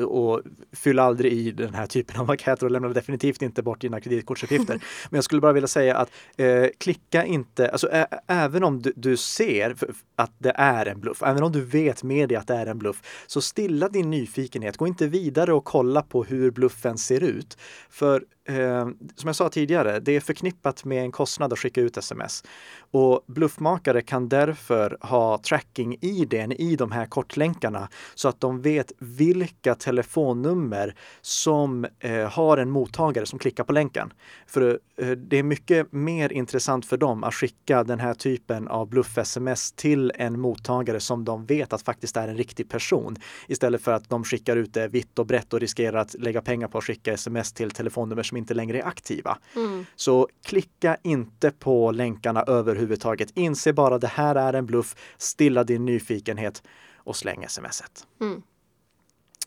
och 0.03 0.41
fyll 0.71 0.99
aldrig 0.99 1.33
i 1.33 1.51
den 1.51 1.73
här 1.73 1.87
typen 1.87 2.21
av 2.21 2.31
enkäter 2.31 2.65
och 2.65 2.71
lämna 2.71 2.89
definitivt 2.89 3.41
inte 3.41 3.63
bort 3.63 3.81
dina 3.81 4.01
kreditkortsuppgifter. 4.01 4.73
Men 5.09 5.17
jag 5.17 5.23
skulle 5.23 5.41
bara 5.41 5.53
vilja 5.53 5.67
säga 5.67 5.97
att 5.97 6.11
eh, 6.37 6.65
klicka 6.77 7.25
inte, 7.25 7.69
alltså 7.69 7.89
ä- 7.91 8.07
även 8.27 8.63
om 8.63 8.81
du, 8.81 8.93
du 8.95 9.17
ser 9.17 9.75
att 10.15 10.31
det 10.37 10.53
är 10.55 10.85
en 10.85 10.99
bluff, 10.99 11.23
även 11.23 11.43
om 11.43 11.51
du 11.51 11.61
vet 11.61 12.03
med 12.03 12.29
dig 12.29 12.35
att 12.37 12.47
det 12.47 12.55
är 12.55 12.65
en 12.65 12.77
bluff, 12.79 13.23
så 13.27 13.41
stilla 13.41 13.89
din 13.89 14.09
nyfikenhet. 14.09 14.77
Gå 14.77 14.87
inte 14.87 15.07
vidare 15.07 15.53
och 15.53 15.63
kolla 15.65 16.01
på 16.01 16.23
hur 16.23 16.51
bluffen 16.51 16.97
ser 16.97 17.23
ut. 17.23 17.57
För 17.89 18.23
eh, 18.45 18.87
som 19.15 19.27
jag 19.27 19.35
sa 19.35 19.49
tidigare, 19.49 19.99
det 19.99 20.15
är 20.15 20.19
förknippat 20.19 20.85
med 20.85 21.03
en 21.03 21.11
kostnad 21.11 21.53
att 21.53 21.59
skicka 21.59 21.81
ut 21.81 21.97
sms. 21.97 22.43
Och 22.91 23.23
bluffmakare 23.27 24.01
kan 24.01 24.29
därför 24.29 24.97
ha 25.01 25.37
tracking-id 25.37 26.33
i 26.33 26.75
de 26.75 26.91
här 26.91 27.05
kortlänkarna 27.05 27.89
så 28.15 28.27
att 28.27 28.41
de 28.41 28.61
vet 28.61 28.91
vilka 28.99 29.75
telefonnummer 29.75 30.95
som 31.21 31.87
eh, 31.99 32.29
har 32.29 32.57
en 32.57 32.69
mottagare 32.69 33.25
som 33.25 33.39
klickar 33.39 33.63
på 33.63 33.73
länken. 33.73 34.13
För 34.47 34.79
eh, 34.97 35.07
det 35.07 35.37
är 35.37 35.43
mycket 35.43 35.91
mer 35.91 36.33
intressant 36.33 36.85
för 36.85 36.97
dem 36.97 37.23
att 37.23 37.33
skicka 37.33 37.83
den 37.83 37.99
här 37.99 38.13
typen 38.13 38.67
av 38.67 38.89
bluff-sms 38.89 39.71
till 39.75 40.11
en 40.15 40.39
mottagare 40.39 40.99
som 40.99 41.25
de 41.25 41.45
vet 41.45 41.73
att 41.73 41.81
faktiskt 41.81 42.17
är 42.17 42.27
en 42.27 42.37
riktig 42.37 42.69
person 42.69 43.15
istället 43.47 43.81
för 43.81 43.91
att 43.91 44.09
de 44.09 44.23
skickar 44.23 44.55
ut 44.57 44.73
det 44.73 44.87
vitt 44.87 45.19
och 45.19 45.25
brett 45.25 45.53
och 45.53 45.59
riskerar 45.59 45.97
att 45.97 46.13
lägga 46.13 46.41
pengar 46.41 46.67
på 46.67 46.77
att 46.77 46.83
skicka 46.83 47.13
sms 47.13 47.53
till 47.53 47.71
telefonnummer 47.71 48.23
som 48.33 48.37
inte 48.37 48.53
längre 48.53 48.79
är 48.79 48.85
aktiva. 48.87 49.37
mm, 49.55 49.85
Så 49.95 50.27
klicka 50.43 50.97
inte 51.03 51.51
på 51.51 51.91
länkarna 51.91 52.43
överhuvudtaget. 52.43 53.31
Inse 53.35 53.73
bara 53.73 53.97
det 53.97 54.07
här 54.07 54.35
är 54.35 54.53
en 54.53 54.65
bluff, 54.65 54.95
stilla 55.17 55.63
din 55.63 55.85
nyfikenhet 55.85 56.63
och 56.97 57.15
släng 57.15 57.45
smset. 57.47 58.07
mm. 58.21 58.41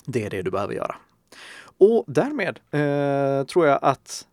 Det 0.05 0.25
är 0.25 0.31
det 0.31 0.42
du 0.42 0.51
behöver 0.51 0.75
göra. 0.75 0.96
Och 1.79 2.05
därmed 2.07 2.61
eh, 2.70 3.46
tror 3.46 3.66
jag 3.66 3.79
att 3.83 4.27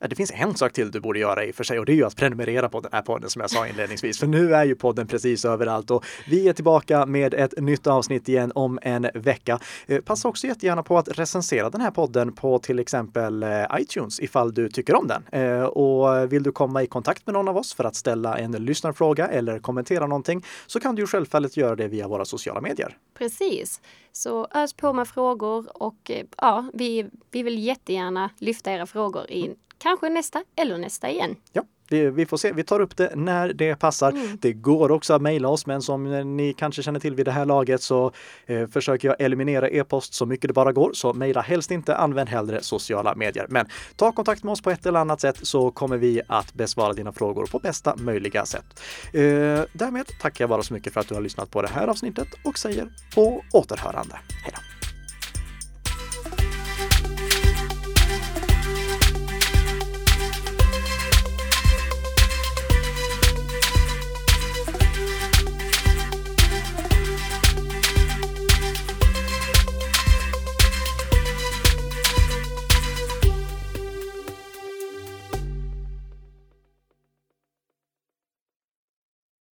Ja, 0.00 0.08
det 0.08 0.16
finns 0.16 0.32
en 0.34 0.56
sak 0.56 0.72
till 0.72 0.90
du 0.90 1.00
borde 1.00 1.18
göra 1.18 1.44
i 1.44 1.50
och 1.50 1.54
för 1.54 1.64
sig 1.64 1.78
och 1.78 1.86
det 1.86 1.92
är 1.92 1.96
ju 1.96 2.04
att 2.04 2.16
prenumerera 2.16 2.68
på 2.68 2.80
den 2.80 2.92
här 2.92 3.02
podden 3.02 3.30
som 3.30 3.40
jag 3.40 3.50
sa 3.50 3.66
inledningsvis. 3.66 4.18
För 4.18 4.26
nu 4.26 4.54
är 4.54 4.64
ju 4.64 4.74
podden 4.74 5.06
precis 5.06 5.44
överallt 5.44 5.90
och 5.90 6.04
vi 6.28 6.48
är 6.48 6.52
tillbaka 6.52 7.06
med 7.06 7.34
ett 7.34 7.60
nytt 7.60 7.86
avsnitt 7.86 8.28
igen 8.28 8.52
om 8.54 8.78
en 8.82 9.10
vecka. 9.14 9.60
Eh, 9.86 10.00
passa 10.00 10.28
också 10.28 10.46
jättegärna 10.46 10.82
på 10.82 10.98
att 10.98 11.18
recensera 11.18 11.70
den 11.70 11.80
här 11.80 11.90
podden 11.90 12.32
på 12.32 12.58
till 12.58 12.78
exempel 12.78 13.42
eh, 13.42 13.64
iTunes 13.78 14.20
ifall 14.20 14.54
du 14.54 14.68
tycker 14.68 14.94
om 14.94 15.08
den. 15.08 15.22
Eh, 15.42 15.62
och 15.62 16.32
vill 16.32 16.42
du 16.42 16.52
komma 16.52 16.82
i 16.82 16.86
kontakt 16.86 17.26
med 17.26 17.34
någon 17.34 17.48
av 17.48 17.56
oss 17.56 17.74
för 17.74 17.84
att 17.84 17.94
ställa 17.94 18.38
en 18.38 18.52
lyssnarfråga 18.52 19.28
eller 19.28 19.58
kommentera 19.58 20.06
någonting 20.06 20.44
så 20.66 20.80
kan 20.80 20.94
du 20.94 21.02
ju 21.02 21.06
självfallet 21.06 21.56
göra 21.56 21.76
det 21.76 21.88
via 21.88 22.08
våra 22.08 22.24
sociala 22.24 22.60
medier. 22.60 22.96
Precis. 23.18 23.80
Så 24.12 24.48
ös 24.54 24.72
på 24.72 24.92
med 24.92 25.08
frågor 25.08 25.82
och 25.82 26.10
ja, 26.36 26.70
vi, 26.74 27.06
vi 27.30 27.42
vill 27.42 27.64
jättegärna 27.64 28.30
lyfta 28.38 28.72
era 28.72 28.86
frågor 28.86 29.30
i 29.30 29.54
kanske 29.78 30.08
nästa 30.08 30.44
eller 30.56 30.78
nästa 30.78 31.10
igen. 31.10 31.36
Ja, 31.52 31.62
det, 31.88 32.10
vi 32.10 32.26
får 32.26 32.36
se. 32.36 32.52
Vi 32.52 32.64
tar 32.64 32.80
upp 32.80 32.96
det 32.96 33.12
när 33.16 33.52
det 33.52 33.76
passar. 33.76 34.10
Mm. 34.12 34.38
Det 34.40 34.52
går 34.52 34.90
också 34.90 35.14
att 35.14 35.22
mejla 35.22 35.48
oss, 35.48 35.66
men 35.66 35.82
som 35.82 36.36
ni 36.36 36.52
kanske 36.52 36.82
känner 36.82 37.00
till 37.00 37.14
vid 37.14 37.26
det 37.26 37.32
här 37.32 37.44
laget 37.44 37.82
så 37.82 38.12
eh, 38.46 38.68
försöker 38.68 39.08
jag 39.08 39.20
eliminera 39.20 39.68
e-post 39.68 40.14
så 40.14 40.26
mycket 40.26 40.48
det 40.48 40.54
bara 40.54 40.72
går. 40.72 40.92
Så 40.92 41.12
mejla 41.12 41.40
helst 41.40 41.70
inte, 41.70 41.96
använd 41.96 42.28
hellre 42.28 42.62
sociala 42.62 43.14
medier. 43.14 43.46
Men 43.48 43.66
ta 43.96 44.12
kontakt 44.12 44.44
med 44.44 44.52
oss 44.52 44.62
på 44.62 44.70
ett 44.70 44.86
eller 44.86 45.00
annat 45.00 45.20
sätt 45.20 45.38
så 45.42 45.70
kommer 45.70 45.96
vi 45.96 46.20
att 46.28 46.54
besvara 46.54 46.92
dina 46.92 47.12
frågor 47.12 47.46
på 47.46 47.58
bästa 47.58 47.96
möjliga 47.96 48.46
sätt. 48.46 48.80
Eh, 49.12 49.22
därmed 49.72 50.06
tackar 50.20 50.42
jag 50.42 50.48
bara 50.48 50.62
så 50.62 50.74
mycket 50.74 50.92
för 50.92 51.00
att 51.00 51.08
du 51.08 51.14
har 51.14 51.22
lyssnat 51.22 51.50
på 51.50 51.62
det 51.62 51.68
här 51.68 51.88
avsnittet 51.88 52.28
och 52.44 52.58
säger 52.58 52.88
på 53.14 53.42
återhörande. 53.52 54.18
Hej 54.44 54.52
då! 54.54 54.77